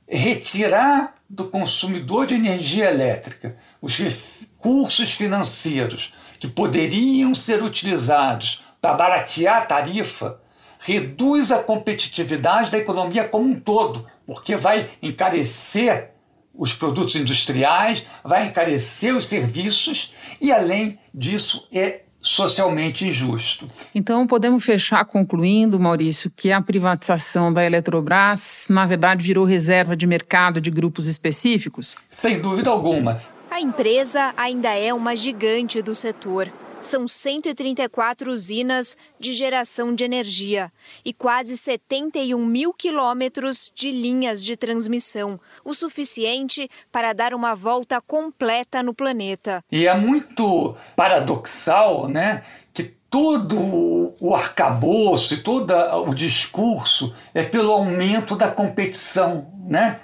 retirar 0.08 1.16
do 1.28 1.46
consumidor 1.46 2.28
de 2.28 2.36
energia 2.36 2.92
elétrica 2.92 3.56
os 3.82 3.98
recursos 3.98 5.14
financeiros 5.14 6.14
que 6.40 6.48
poderiam 6.48 7.34
ser 7.34 7.64
utilizados 7.64 8.62
para 8.82 8.96
baratear 8.96 9.58
a 9.58 9.66
tarifa, 9.66 10.40
reduz 10.80 11.52
a 11.52 11.60
competitividade 11.60 12.72
da 12.72 12.80
economia 12.80 13.28
como 13.28 13.48
um 13.48 13.60
todo, 13.60 14.08
porque 14.26 14.56
vai 14.56 14.90
encarecer 15.02 16.10
os 16.54 16.74
produtos 16.74 17.16
industriais, 17.16 18.06
vai 18.24 18.48
encarecer 18.48 19.16
os 19.16 19.26
serviços 19.26 20.14
e, 20.42 20.52
além 20.52 21.00
disso, 21.14 21.68
é 21.72 22.02
socialmente 22.20 23.08
injusto. 23.08 23.70
Então, 23.96 24.28
podemos 24.28 24.64
fechar 24.64 25.06
concluindo, 25.06 25.80
Maurício, 25.80 26.32
que 26.36 26.52
a 26.52 26.62
privatização 26.62 27.54
da 27.54 27.64
Eletrobras, 27.64 28.66
na 28.70 28.86
verdade, 28.86 29.26
virou 29.26 29.46
reserva 29.46 29.96
de 29.96 30.06
mercado 30.06 30.60
de 30.60 30.70
grupos 30.70 31.08
específicos? 31.08 31.96
Sem 32.10 32.40
dúvida 32.40 32.70
alguma. 32.70 33.22
A 33.50 33.60
empresa 33.60 34.34
ainda 34.38 34.70
é 34.70 34.94
uma 34.94 35.16
gigante 35.16 35.82
do 35.82 35.96
setor 35.96 36.52
são 36.82 37.08
134 37.08 38.32
usinas 38.32 38.98
de 39.20 39.32
geração 39.32 39.94
de 39.94 40.04
energia 40.04 40.72
e 41.06 41.14
quase 41.14 41.56
71 41.56 42.44
mil 42.44 42.74
quilômetros 42.74 43.72
de 43.74 43.92
linhas 43.92 44.44
de 44.44 44.58
transmissão, 44.58 45.40
o 45.64 45.74
suficiente 45.74 46.70
para 46.92 47.14
dar 47.14 47.34
uma 47.34 47.56
volta 47.56 48.02
completa 48.02 48.82
no 48.82 48.94
planeta. 48.94 49.64
E 49.72 49.88
é 49.88 49.96
muito 49.96 50.76
paradoxal, 50.96 52.08
né? 52.08 52.44
Que 52.74 52.84
todo 52.84 54.14
o 54.20 54.34
arcabouço 54.34 55.36
e 55.36 55.38
todo 55.38 55.74
o 56.08 56.16
discurso 56.16 57.14
é 57.34 57.44
pelo 57.44 57.72
aumento 57.72 58.36
da 58.36 58.48
competição, 58.50 59.48
né? 59.68 60.00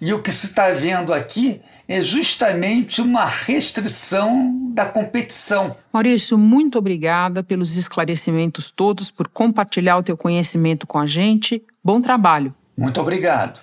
E 0.00 0.12
o 0.12 0.22
que 0.22 0.30
se 0.30 0.46
está 0.46 0.70
vendo 0.70 1.12
aqui 1.12 1.60
é 1.88 2.02
justamente 2.02 3.00
uma 3.00 3.24
restrição 3.24 4.70
da 4.74 4.84
competição. 4.84 5.74
Maurício, 5.90 6.36
muito 6.36 6.78
obrigada 6.78 7.42
pelos 7.42 7.78
esclarecimentos 7.78 8.70
todos, 8.70 9.10
por 9.10 9.26
compartilhar 9.26 9.96
o 9.96 10.02
teu 10.02 10.16
conhecimento 10.16 10.86
com 10.86 10.98
a 10.98 11.06
gente. 11.06 11.62
Bom 11.82 12.02
trabalho. 12.02 12.52
Muito 12.76 13.00
obrigado. 13.00 13.60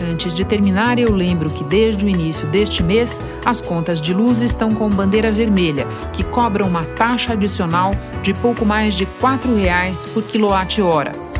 Antes 0.00 0.34
de 0.34 0.44
terminar, 0.44 0.98
eu 0.98 1.12
lembro 1.12 1.50
que 1.50 1.64
desde 1.64 2.04
o 2.04 2.08
início 2.08 2.46
deste 2.48 2.82
mês, 2.82 3.20
as 3.44 3.60
contas 3.60 4.00
de 4.00 4.14
luz 4.14 4.40
estão 4.40 4.74
com 4.74 4.88
bandeira 4.88 5.30
vermelha, 5.30 5.86
que 6.12 6.24
cobram 6.24 6.66
uma 6.66 6.84
taxa 6.84 7.32
adicional 7.34 7.92
de 8.22 8.32
pouco 8.32 8.64
mais 8.64 8.94
de 8.94 9.04
R$ 9.04 9.10
4,00 9.20 10.08
por 10.12 10.22
quilowatt-hora 10.22 11.31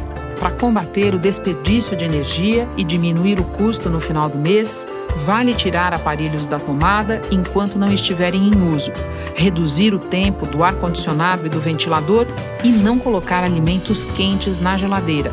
para 0.42 0.50
combater 0.50 1.14
o 1.14 1.20
desperdício 1.20 1.96
de 1.96 2.04
energia 2.04 2.66
e 2.76 2.82
diminuir 2.82 3.38
o 3.38 3.44
custo 3.44 3.88
no 3.88 4.00
final 4.00 4.28
do 4.28 4.36
mês, 4.36 4.84
vale 5.18 5.54
tirar 5.54 5.94
aparelhos 5.94 6.46
da 6.46 6.58
tomada 6.58 7.22
enquanto 7.30 7.78
não 7.78 7.92
estiverem 7.92 8.48
em 8.48 8.74
uso, 8.74 8.90
reduzir 9.36 9.94
o 9.94 10.00
tempo 10.00 10.44
do 10.44 10.64
ar-condicionado 10.64 11.46
e 11.46 11.48
do 11.48 11.60
ventilador 11.60 12.26
e 12.64 12.70
não 12.70 12.98
colocar 12.98 13.44
alimentos 13.44 14.04
quentes 14.16 14.58
na 14.58 14.76
geladeira. 14.76 15.32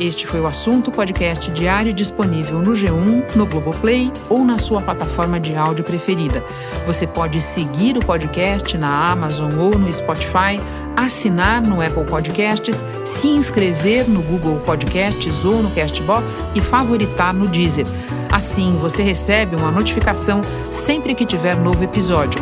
Este 0.00 0.26
foi 0.26 0.40
o 0.40 0.46
assunto 0.46 0.90
podcast 0.90 1.50
diário 1.50 1.92
disponível 1.92 2.60
no 2.60 2.72
G1, 2.72 3.34
no 3.34 3.44
Globoplay 3.44 4.10
ou 4.30 4.44
na 4.46 4.56
sua 4.56 4.80
plataforma 4.80 5.38
de 5.38 5.56
áudio 5.56 5.84
preferida. 5.84 6.42
Você 6.86 7.06
pode 7.06 7.42
seguir 7.42 7.98
o 7.98 8.00
podcast 8.00 8.78
na 8.78 9.10
Amazon 9.10 9.58
ou 9.58 9.76
no 9.76 9.92
Spotify 9.92 10.56
assinar 11.04 11.62
no 11.62 11.80
Apple 11.80 12.04
Podcasts, 12.04 12.74
se 13.06 13.28
inscrever 13.28 14.08
no 14.08 14.20
Google 14.22 14.58
Podcasts 14.60 15.44
ou 15.44 15.62
no 15.62 15.70
Castbox 15.70 16.42
e 16.54 16.60
favoritar 16.60 17.32
no 17.32 17.46
Deezer. 17.46 17.86
Assim 18.32 18.72
você 18.72 19.02
recebe 19.02 19.54
uma 19.54 19.70
notificação 19.70 20.40
sempre 20.84 21.14
que 21.14 21.24
tiver 21.24 21.56
novo 21.56 21.82
episódio. 21.84 22.40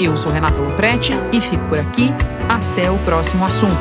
Eu 0.00 0.16
sou 0.16 0.32
Renato 0.32 0.60
Loprete 0.60 1.12
e 1.32 1.40
fico 1.40 1.64
por 1.68 1.78
aqui. 1.78 2.08
Até 2.48 2.90
o 2.90 2.98
próximo 3.04 3.44
assunto. 3.44 3.72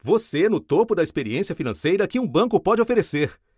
Você 0.00 0.44
é 0.44 0.48
no 0.48 0.60
topo 0.60 0.94
da 0.94 1.02
experiência 1.02 1.54
financeira 1.54 2.06
que 2.06 2.20
um 2.20 2.28
banco 2.28 2.60
pode 2.60 2.80
oferecer. 2.80 3.32